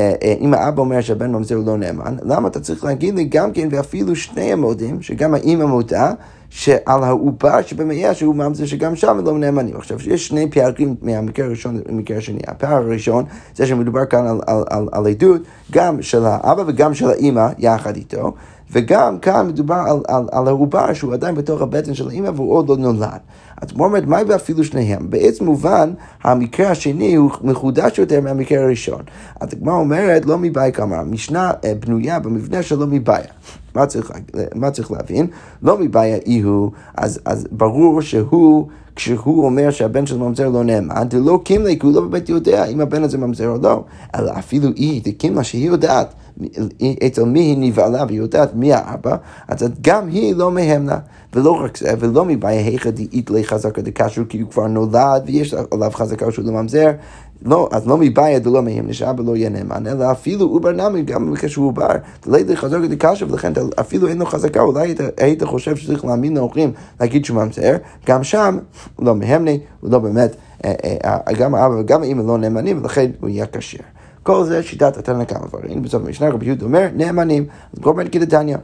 אה, 0.00 0.12
אה, 0.22 0.34
אם 0.40 0.54
האבא 0.54 0.80
אומר 0.80 1.00
שהבן 1.00 1.32
ממזר 1.32 1.54
הוא 1.54 1.66
לא 1.66 1.76
נאמן, 1.76 2.16
למה 2.22 2.48
אתה 2.48 2.60
צריך 2.60 2.84
להגיד 2.84 3.14
לי 3.14 3.24
גם 3.24 3.52
כן, 3.52 3.68
ואפילו 3.70 4.16
שני 4.16 4.52
המודים, 4.52 5.02
שגם 5.02 5.34
האימא 5.34 5.64
מודה, 5.64 6.12
שעל 6.50 7.04
העובר 7.04 7.62
שבמאייה 7.62 8.14
שהוא 8.14 8.34
ממזר 8.34 8.66
שגם 8.66 8.96
שם 8.96 9.20
לא 9.24 9.38
נאמנים. 9.38 9.76
עכשיו, 9.76 9.98
יש 10.06 10.28
שני 10.28 10.50
פערים 10.50 10.96
מהמקרה 11.02 11.46
הראשון 11.46 11.80
למקרה 11.88 12.16
השני. 12.16 12.38
הפער 12.46 12.76
הראשון 12.76 13.24
זה 13.54 13.66
שמדובר 13.66 14.04
כאן 14.04 14.26
על, 14.26 14.40
על, 14.46 14.64
על, 14.70 14.88
על 14.92 15.06
עדות 15.06 15.42
גם 15.70 16.02
של 16.02 16.24
האבא 16.24 16.62
וגם 16.66 16.94
של 16.94 17.10
האימא 17.10 17.48
יחד 17.58 17.96
איתו, 17.96 18.32
וגם 18.72 19.18
כאן 19.18 19.46
מדובר 19.48 19.74
על, 19.86 20.00
על, 20.08 20.24
על 20.32 20.48
העובר 20.48 20.92
שהוא 20.92 21.12
עדיין 21.14 21.34
בתוך 21.34 21.62
הבטן 21.62 21.94
של 21.94 22.08
האימא 22.08 22.30
והוא 22.34 22.52
עוד 22.52 22.68
לא 22.68 22.76
נולד. 22.76 23.20
אז 23.62 23.68
הוא 23.74 23.84
אומר, 23.84 24.00
מה 24.06 24.18
ואפילו 24.28 24.64
שניהם? 24.64 25.10
בעצם 25.10 25.44
מובן, 25.44 25.92
המקרה 26.22 26.70
השני 26.70 27.14
הוא 27.14 27.30
מחודש 27.42 27.98
יותר 27.98 28.20
מהמקרה 28.20 28.64
הראשון. 28.64 29.02
אז 29.40 29.48
הגמרא 29.52 29.74
אומרת, 29.74 30.26
לא 30.26 30.38
מבעיה 30.38 30.70
כמה, 30.70 30.96
המשנה 30.96 31.52
אה, 31.64 31.72
בנויה 31.80 32.18
במבנה 32.18 32.62
שלא 32.62 32.86
מבעיה. 32.86 33.30
מה 33.74 33.86
צריך, 33.86 34.12
מה 34.54 34.70
צריך 34.70 34.90
להבין? 34.90 35.26
לא 35.62 35.78
מבעיה 35.78 36.16
אי 36.26 36.40
הוא, 36.40 36.70
אז, 36.96 37.20
אז 37.24 37.46
ברור 37.50 38.02
שהוא... 38.02 38.68
כשהוא 38.96 39.44
אומר 39.44 39.70
שהבן 39.70 40.06
של 40.06 40.18
ממזר 40.18 40.48
לא 40.48 40.64
נאמן, 40.64 41.08
דלא 41.08 41.40
קימלי, 41.44 41.78
כי 41.78 41.86
הוא 41.86 41.94
לא 41.94 42.00
באמת 42.00 42.28
יודע 42.28 42.64
אם 42.64 42.80
הבן 42.80 43.02
הזה 43.02 43.18
ממזר 43.18 43.48
או 43.48 43.58
לא. 43.62 43.84
אלא 44.14 44.32
אפילו 44.38 44.68
היא, 44.76 45.02
דקימלה 45.04 45.44
שהיא 45.44 45.66
יודעת 45.66 46.14
אצל 47.06 47.24
מי 47.24 47.40
היא 47.40 47.56
נבהלה 47.58 48.04
והיא 48.08 48.18
יודעת 48.18 48.54
מי 48.54 48.72
האבא, 48.72 49.16
אז 49.48 49.68
גם 49.80 50.08
היא 50.08 50.34
לא 50.34 50.52
מהמנה. 50.52 50.98
ולא 51.34 51.50
רק 51.50 51.76
זה, 51.76 51.92
ולא 51.98 52.24
מבעיה 52.24 52.66
היכא 52.66 52.90
דאית 52.90 53.30
לי 53.30 53.44
חזקה 53.44 53.82
דקשרו, 53.82 54.24
כי 54.28 54.40
הוא 54.40 54.50
כבר 54.50 54.66
נולד 54.66 55.22
ויש 55.26 55.54
עליו 55.70 55.90
חזקה 55.94 56.32
שהוא 56.32 56.44
לא 56.44 56.52
ממזר. 56.52 56.90
לא, 57.44 57.68
אז 57.72 57.86
לא 57.86 57.96
מבעיה 57.96 58.38
דלא 58.38 58.62
מהמנה, 58.62 58.92
שאבא 58.92 59.22
לא 59.26 59.36
יהיה 59.36 59.48
נאמן, 59.48 59.86
אלא 59.86 60.12
אפילו 60.12 60.46
עובר 60.46 60.72
נמי, 60.72 61.02
גם 61.02 61.26
במקרה 61.26 61.50
שהוא 61.50 61.68
עובר, 61.68 61.88
דלי 62.26 62.56
חזקה 62.56 62.86
דקשרו, 62.86 63.28
ולכן 63.28 63.52
אפילו 63.80 64.08
אין 64.08 64.18
לו 64.18 64.26
חזקה, 64.26 64.60
אולי 64.60 64.80
היית, 64.80 65.00
היית 65.16 65.42
חושב 65.42 65.76
שצריך 65.76 66.04
להאמין 66.04 66.34
להורים 66.34 66.72
להגיד 67.00 67.24
שהוא 67.24 67.42
ממזר, 67.42 67.76
גם 68.06 68.24
שם 68.24 68.58
לא 68.98 69.14
מהמנה, 69.14 69.50
הוא 69.80 69.90
לא 69.90 69.98
באמת, 69.98 70.36
אה, 70.64 70.72
אה, 70.84 71.18
אה, 71.28 71.32
גם 71.32 71.54
האבא 71.54 71.74
וגם 71.74 72.02
האמא 72.02 72.22
לא 72.22 72.38
נאמנים, 72.38 72.82
ולכן 72.82 73.10
הוא 73.20 73.28
יהיה 73.28 73.46
כשר. 73.46 73.78
כל 74.22 74.44
זה 74.44 74.62
שיטת 74.62 74.96
התנא 74.96 75.24
קמא, 75.24 75.46
והראינו 75.50 75.82
בסוף 75.82 76.02
המשנה 76.06 76.30
רבי 76.30 76.46
יהודה 76.46 76.64
אומר 76.64 76.88
נאמנים, 76.94 77.46
אז 77.72 77.78
גורמן 77.78 78.08
כדתניא. 78.08 78.56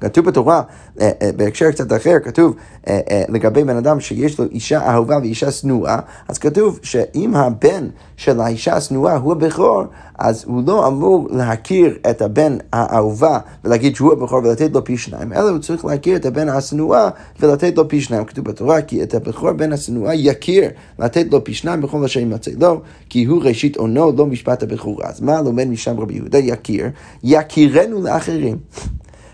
כתוב 0.00 0.26
בתורה, 0.26 0.62
אה, 1.00 1.10
אה, 1.22 1.30
בהקשר 1.36 1.70
קצת 1.70 1.92
אחר, 1.92 2.14
כתוב 2.24 2.56
אה, 2.88 3.22
לגבי 3.28 3.64
בן 3.64 3.76
אדם 3.76 4.00
שיש 4.00 4.40
לו 4.40 4.44
אישה 4.50 4.90
אהובה 4.92 5.18
ואישה 5.22 5.50
שנואה, 5.50 5.98
אז 6.28 6.38
כתוב 6.38 6.78
שאם 6.82 7.34
הבן 7.34 7.88
של 8.16 8.40
האישה 8.40 8.76
השנואה 8.76 9.16
הוא 9.16 9.32
הבכור, 9.32 9.84
אז 10.18 10.44
הוא 10.46 10.62
לא 10.66 10.86
אמור 10.86 11.28
להכיר 11.30 11.98
את 12.10 12.22
הבן 12.22 12.56
האהובה 12.72 13.38
ולהגיד 13.64 13.96
שהוא 13.96 14.12
הבכור 14.12 14.38
ולתת 14.38 14.70
לו 14.74 14.84
פי 14.84 14.96
שניים, 14.96 15.32
אלא 15.32 15.48
הוא 15.48 15.58
צריך 15.58 15.84
להכיר 15.84 16.16
את 16.16 16.26
הבן 16.26 16.48
השנואה 16.48 17.08
ולתת 17.40 17.76
לו 17.76 17.88
פי 17.88 18.00
שניים. 18.00 18.24
כתוב 18.24 18.44
בתורה 18.44 18.82
כי 18.82 19.02
את 19.02 19.14
הבכור 19.14 19.52
בן 19.52 19.72
השנואה 19.72 20.14
יכיר 20.14 20.70
לתת 20.98 21.26
לו 21.32 21.44
פי 21.44 21.54
שניים 21.54 21.80
בכל 21.80 22.04
אשר 22.04 22.20
ימצא 22.20 22.50
לו, 22.60 22.80
כי 23.08 23.24
הוא 23.24 23.42
ראשית 23.42 23.76
עונו, 23.76 24.12
לא 24.16 24.26
משפט 24.26 24.62
הבכורה. 24.62 25.06
אז 25.08 25.20
מה 25.20 25.42
לומד 25.42 25.68
משם 25.68 26.00
רבי 26.00 26.14
יהודה? 26.14 26.38
יכיר, 26.38 26.86
יכירנו 27.24 28.02
לאחרים. 28.02 28.58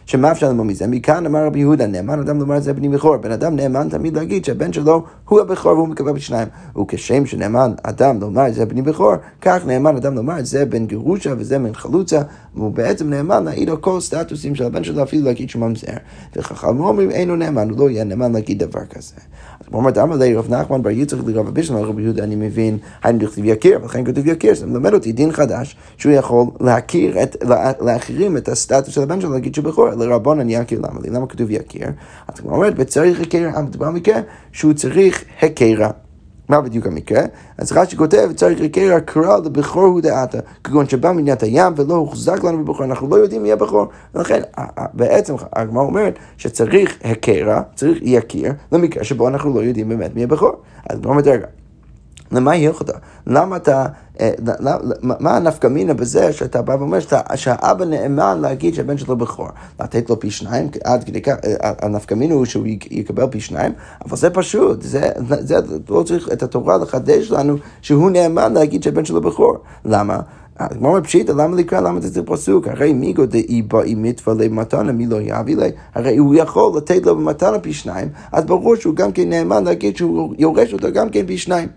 שמה 0.06 0.32
אפשר 0.32 0.48
ללמוד 0.48 0.66
מזה? 0.66 0.86
מכאן 0.86 1.26
אמר 1.26 1.46
רבי 1.46 1.58
יהודה, 1.58 1.86
נאמן 1.86 2.18
אדם 2.18 2.38
לומר 2.38 2.56
את 2.56 2.62
זה 2.62 2.72
בני 2.72 2.88
בכור. 2.88 3.16
בן 3.16 3.32
אדם 3.32 3.56
נאמן 3.56 3.88
תמיד 3.88 4.16
להגיד 4.16 4.44
שהבן 4.44 4.72
שלו 4.72 5.02
הוא 5.28 5.40
הבכור 5.40 5.72
והוא 5.72 5.88
מקבל 5.88 6.12
בשניים. 6.12 6.48
וכשם 6.80 7.26
שנאמן 7.26 7.72
אדם 7.82 8.20
לומר 8.20 8.46
את 8.46 8.54
זה 8.54 8.66
בני 8.66 8.82
בכור, 8.82 9.12
כך 9.40 9.66
נאמן 9.66 9.96
אדם 9.96 10.14
לומר 10.14 10.38
את 10.38 10.46
זה 10.46 10.64
בן 10.64 10.86
גירושה 10.86 11.34
וזה 11.38 11.58
בן 11.58 11.74
חלוצה, 11.74 12.20
והוא 12.54 12.70
בעצם 12.70 13.10
נאמן 13.10 13.44
להעיד 13.44 13.70
על 13.70 13.76
כל 13.76 14.00
סטטוסים 14.00 14.54
של 14.54 14.64
הבן 14.64 14.84
שלו, 14.84 15.02
אפילו 15.02 15.24
להגיד 15.24 15.50
שהוא 15.50 15.62
ממזר. 15.62 15.92
וחכמים 16.36 16.80
אומרים 16.80 17.10
אינו 17.10 17.36
נאמן, 17.36 17.70
הוא 17.70 17.78
לא 17.78 17.90
יהיה 17.90 18.04
נאמן 18.04 18.32
להגיד 18.32 18.58
דבר 18.58 18.84
כזה. 18.90 19.14
אז 19.60 19.66
הוא 19.70 19.78
אומר, 19.78 19.90
דאמר 19.90 20.16
לי 20.16 20.34
רב 20.34 20.54
נחמן 20.54 20.82
בר 20.82 20.90
יצחק 20.90 21.20
לרב 21.26 21.46
אבישן, 21.46 21.74
רבי 21.74 22.02
יהודה 22.02 22.24
אני 22.24 22.36
מבין, 22.36 22.78
היינו 23.02 23.18
דכתיב 23.18 23.44
יכיר, 23.44 23.78
ולכן 23.82 24.04
כתוב 24.04 24.26
יכיר, 24.26 24.54
זה 24.54 24.66
מלמד 24.66 24.94
אותי 24.94 25.12
דין 25.12 25.32
חדש, 25.32 25.76
שהוא 25.96 26.12
יכול 26.12 26.46
להכיר 26.60 27.22
את, 27.22 27.36
לאחרים 27.80 28.36
את 28.36 28.48
הסטטוס 28.48 28.94
של 28.94 29.02
הבן 29.02 29.20
שלו, 29.20 29.32
להגיד 29.32 29.54
שהוא 29.54 29.64
בכור. 29.64 29.91
לרבונן 29.96 30.50
יכיר 30.50 30.78
למה 30.78 31.00
לי? 31.02 31.10
למה 31.10 31.26
כתוב 31.26 31.50
יכיר? 31.50 31.88
אז 32.28 32.40
הוא 32.42 32.52
אומר, 32.52 32.68
וצריך 32.76 33.20
הכיר, 33.20 33.50
מדובר 33.60 33.86
במקרה 33.86 34.20
שהוא 34.52 34.72
צריך 34.72 35.24
הכירה. 35.42 35.90
מה 36.48 36.60
בדיוק 36.60 36.86
המקרה? 36.86 37.22
אז 37.58 37.72
רש"י 37.72 37.96
כותב, 37.96 38.30
צריך 38.36 38.60
הכר 38.60 38.94
הקרא 38.94 39.38
לבכור 39.44 39.84
הוא 39.84 40.00
דעתה, 40.00 40.38
כגון 40.64 40.88
שבא 40.88 41.12
מדינת 41.12 41.42
הים 41.42 41.72
ולא 41.76 41.94
הוחזק 41.94 42.44
לנו 42.44 42.64
בבכור, 42.64 42.84
אנחנו 42.84 43.08
לא 43.08 43.16
יודעים 43.16 43.42
מי 43.42 43.52
הבכור. 43.52 43.86
ולכן 44.14 44.42
בעצם 44.94 45.34
הגמרא 45.52 45.82
אומרת 45.82 46.18
שצריך 46.36 46.98
הכרה, 47.04 47.62
צריך 47.74 47.98
יכיר, 48.02 48.52
למקרה 48.72 49.04
שבו 49.04 49.28
אנחנו 49.28 49.54
לא 49.54 49.60
יודעים 49.60 49.88
באמת 49.88 50.14
מי 50.14 50.24
הבכור. 50.24 50.52
אז 50.90 50.98
הגמרא 50.98 51.10
אומרת, 51.10 51.26
רגע, 51.26 51.46
למה 52.32 52.52
הלכתה? 52.52 52.92
למה 53.26 53.56
אתה, 53.56 53.86
אה, 54.20 54.30
מה 55.02 55.36
הנפקא 55.36 55.66
מינה 55.66 55.94
בזה 55.94 56.32
שאתה 56.32 56.62
בא 56.62 56.72
ואומר 56.72 56.98
שהאבא 57.34 57.84
נאמן 57.84 58.40
להגיד 58.40 58.74
שהבן 58.74 58.98
שלו 58.98 59.16
בכור? 59.16 59.48
לתת 59.80 60.10
לו 60.10 60.20
פי 60.20 60.30
שניים, 60.30 60.68
עד 60.84 61.04
כדי 61.04 61.22
כך, 61.22 61.34
אה, 61.44 61.72
הנפקא 61.82 62.14
מינה 62.14 62.34
הוא 62.34 62.44
שהוא 62.44 62.66
יקבל 62.90 63.26
פי 63.26 63.40
שניים, 63.40 63.72
אבל 64.04 64.16
זה 64.16 64.30
פשוט, 64.30 64.82
זה, 64.82 65.10
זה 65.28 65.56
לא 65.88 66.02
צריך 66.02 66.28
את 66.32 66.42
התורה 66.42 66.76
לחדש 66.76 67.30
לנו 67.30 67.56
שהוא 67.82 68.10
נאמן 68.10 68.52
להגיד 68.52 68.82
שהבן 68.82 69.04
שלו 69.04 69.20
בכור. 69.20 69.56
למה? 69.84 70.20
הגמרא 70.58 71.00
פשיטא, 71.00 71.32
למה 71.32 71.56
לקרוא, 71.56 71.80
למה 71.80 72.00
זה 72.00 72.14
צריך 72.14 72.26
פסוק? 72.28 72.68
הרי 72.68 72.92
מי 72.92 73.12
גודאי 73.12 73.62
באי 73.62 73.94
מצווה 73.94 74.34
למתנה, 74.34 74.92
מי 74.92 75.06
לא 75.06 75.16
יביא 75.20 75.56
לי? 75.56 75.70
הרי 75.94 76.16
הוא 76.16 76.34
יכול 76.34 76.76
לתת 76.76 77.06
לו 77.06 77.16
במתנה 77.16 77.58
פי 77.58 77.72
שניים, 77.72 78.08
אז 78.32 78.44
ברור 78.44 78.76
שהוא 78.76 78.94
גם 78.94 79.12
כן 79.12 79.28
נאמן 79.28 79.64
להגיד 79.64 79.96
שהוא 79.96 80.34
יורש 80.38 80.72
אותו 80.72 80.92
גם 80.92 81.10
כן 81.10 81.26
פי 81.26 81.38
שניים. 81.38 81.68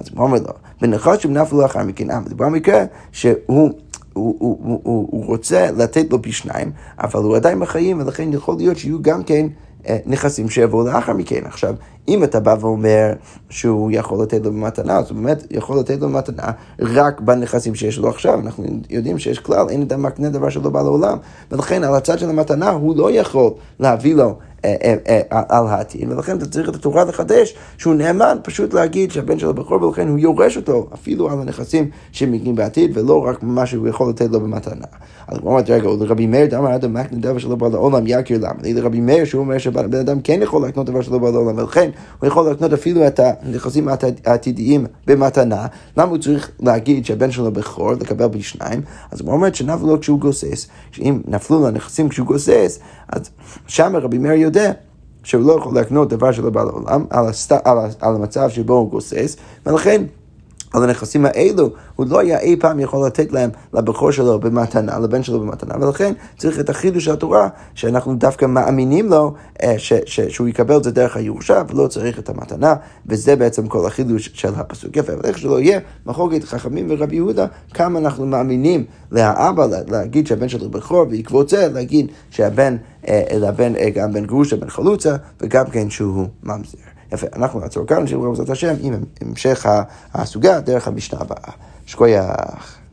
אז 0.00 0.08
הוא 0.14 0.24
אומר 0.24 0.38
לו, 0.38 0.52
בנחש 0.80 1.26
נפלו 1.26 1.60
לאחר 1.60 1.82
מכן, 1.82 2.10
אה, 2.10 2.20
מדובר 2.20 2.46
במקרה 2.46 2.84
שהוא... 3.12 3.70
הוא, 4.14 4.36
הוא, 4.38 4.58
הוא, 4.62 4.80
הוא, 4.82 5.08
הוא 5.10 5.26
רוצה 5.26 5.70
לתת 5.70 6.12
לו 6.12 6.22
פי 6.22 6.32
שניים, 6.32 6.72
אבל 6.98 7.20
הוא 7.20 7.36
עדיין 7.36 7.60
בחיים, 7.60 8.00
ולכן 8.00 8.32
יכול 8.32 8.56
להיות 8.56 8.76
שיהיו 8.76 9.02
גם 9.02 9.22
כן 9.22 9.46
אה, 9.88 9.98
נכסים 10.06 10.48
שיבואו 10.50 10.86
לאחר 10.86 11.12
מכן. 11.12 11.40
עכשיו, 11.44 11.74
אם 12.08 12.24
אתה 12.24 12.40
בא 12.40 12.56
ואומר 12.60 13.12
שהוא 13.50 13.90
יכול 13.92 14.22
לתת 14.22 14.44
לו 14.44 14.52
במתנה, 14.52 14.98
אז 14.98 15.10
הוא 15.10 15.18
באמת 15.18 15.46
יכול 15.50 15.78
לתת 15.78 16.00
לו 16.00 16.08
במתנה 16.08 16.50
רק 16.80 17.20
בנכסים 17.20 17.74
שיש 17.74 17.98
לו 17.98 18.08
עכשיו. 18.08 18.40
אנחנו 18.40 18.64
יודעים 18.90 19.18
שיש 19.18 19.38
כלל, 19.38 19.68
אין 19.68 19.82
אדם 19.82 20.02
מקנה 20.02 20.28
דבר 20.28 20.48
שלא 20.48 20.70
בא 20.70 20.82
לעולם. 20.82 21.18
ולכן 21.52 21.84
על 21.84 21.94
הצד 21.94 22.18
של 22.18 22.30
המתנה 22.30 22.70
הוא 22.70 22.96
לא 22.96 23.10
יכול 23.10 23.50
להביא 23.80 24.14
לו 24.14 24.34
אה, 24.64 24.94
אה, 25.08 25.20
אה, 25.32 25.42
על 25.48 25.66
העתיד, 25.66 26.12
ולכן 26.12 26.36
אתה 26.36 26.46
צריך 26.46 26.68
את 26.68 26.74
התורה 26.74 27.04
לחדש, 27.04 27.54
שהוא 27.78 27.94
נאמן 27.94 28.38
פשוט 28.42 28.74
להגיד 28.74 29.12
שהבן 29.12 29.38
שלו 29.38 29.54
בכור, 29.54 29.82
ולכן 29.82 30.08
הוא 30.08 30.18
יורש 30.18 30.56
אותו 30.56 30.88
אפילו 30.94 31.30
על 31.30 31.40
הנכסים 31.40 31.90
שמגיעים 32.12 32.54
בעתיד, 32.54 32.98
ולא 32.98 33.26
רק 33.26 33.42
מה 33.42 33.66
שהוא 33.66 33.88
יכול 33.88 34.08
לתת 34.08 34.30
לו 34.30 34.40
במתנה. 34.40 34.86
אז 35.28 35.38
הוא 35.38 35.50
אומר, 35.50 35.62
רגע, 35.68 35.88
לרבי 36.00 36.26
מאיר 36.26 36.46
דאמר 36.46 36.74
אדם 36.74 36.94
מקנה 36.94 37.18
דבר 37.18 37.38
שלא 37.38 37.56
בא 37.56 37.68
לעולם, 37.68 38.04
יכיר 38.06 38.38
למה? 38.38 38.54
לרבי 38.64 39.00
מאיר 39.00 39.24
שהוא 39.24 39.40
אומר 39.40 39.58
שבן 39.58 39.94
אדם 39.94 40.20
כן 40.20 40.42
יכול 40.42 40.68
לקנות 40.68 40.86
דבר 40.86 41.02
שלא 41.02 41.18
בא 41.18 41.30
לעולם, 41.30 41.58
ולכן 41.58 41.90
הוא 42.18 42.28
יכול 42.28 42.50
לקנות 42.50 42.72
אפילו 42.72 43.06
את 43.06 43.20
הנכסים 43.20 43.88
העתידיים 44.24 44.86
במתנה, 45.06 45.66
למה 45.96 46.10
הוא 46.10 46.18
צריך 46.18 46.50
להגיד 46.60 47.04
שהבן 47.04 47.30
שלו 47.30 47.52
בכור, 47.52 47.92
לקבל 47.92 48.26
בי 48.26 48.42
שניים? 48.42 48.82
אז 49.10 49.20
הוא 49.20 49.32
אומר 49.32 49.52
שנפלו 49.52 49.86
לו 49.88 50.00
כשהוא 50.00 50.20
גוסס, 50.20 50.66
שאם 50.90 51.22
נפלו 51.28 51.60
לו 51.60 51.68
הנכסים 51.68 52.08
כשהוא 52.08 52.26
גוסס, 52.26 52.78
אז 53.08 53.30
שם 53.66 53.96
רבי 53.96 54.18
מאיר 54.18 54.40
יודע 54.40 54.72
שהוא 55.22 55.42
לא 55.46 55.52
יכול 55.52 55.74
להקנות 55.74 56.08
דבר 56.08 56.32
שלא 56.32 56.50
בא 56.50 56.62
לעולם 56.62 57.04
על, 57.10 57.28
הסת... 57.28 57.52
על, 57.66 57.78
על 58.00 58.14
המצב 58.14 58.48
שבו 58.50 58.74
הוא 58.74 58.90
גוסס, 58.90 59.36
ולכן 59.66 60.04
על 60.74 60.82
הנכסים 60.82 61.26
האלו, 61.26 61.70
הוא 61.96 62.06
לא 62.08 62.18
היה 62.18 62.40
אי 62.40 62.56
פעם 62.56 62.80
יכול 62.80 63.06
לתת 63.06 63.32
להם 63.32 63.50
לבכור 63.74 64.10
שלו 64.10 64.40
במתנה, 64.40 64.98
לבן 64.98 65.22
שלו 65.22 65.40
במתנה, 65.40 65.74
ולכן 65.80 66.12
צריך 66.38 66.60
את 66.60 66.70
החידוש 66.70 67.04
של 67.04 67.12
התורה, 67.12 67.48
שאנחנו 67.74 68.14
דווקא 68.14 68.46
מאמינים 68.46 69.08
לו 69.08 69.34
אה, 69.62 69.74
ש, 69.78 69.92
ש, 70.06 70.20
שהוא 70.20 70.48
יקבל 70.48 70.76
את 70.76 70.84
זה 70.84 70.90
דרך 70.90 71.16
הירושה, 71.16 71.62
ולא 71.68 71.86
צריך 71.86 72.18
את 72.18 72.28
המתנה, 72.28 72.74
וזה 73.06 73.36
בעצם 73.36 73.66
כל 73.66 73.86
החידוש 73.86 74.30
של 74.34 74.54
הפסוק. 74.56 74.96
יפה, 74.96 75.12
אבל 75.12 75.24
איך 75.24 75.38
שלא 75.38 75.60
יהיה, 75.60 75.80
מחוגת 76.06 76.44
חכמים 76.44 76.86
ורבי 76.90 77.16
יהודה, 77.16 77.46
כמה 77.74 77.98
אנחנו 77.98 78.26
מאמינים 78.26 78.84
לאבא 79.12 79.66
להגיד 79.88 80.26
שהבן 80.26 80.48
שלו 80.48 80.70
בכור, 80.70 81.04
בעקבות 81.04 81.48
זה 81.48 81.68
להגיד 81.68 82.06
שהבן, 82.30 82.76
אה, 83.08 83.22
לבן, 83.40 83.76
אה, 83.76 83.90
גם 83.90 84.12
בן 84.12 84.26
גרושה, 84.26 84.56
בן 84.56 84.70
חלוצה, 84.70 85.16
וגם 85.40 85.64
כן 85.66 85.90
שהוא 85.90 86.26
ממזר. 86.42 86.93
יפה, 87.14 87.26
אנחנו 87.36 87.60
נעצור 87.60 87.86
כאן, 87.86 88.02
נשאיר 88.02 88.18
בעזרת 88.18 88.50
השם 88.50 88.74
עם 88.80 88.94
המשך 89.20 89.66
הסוגיה 90.14 90.60
דרך 90.60 90.88
המשנה 90.88 91.20
הבאה. 91.20 91.52
שכוייח. 91.86 92.83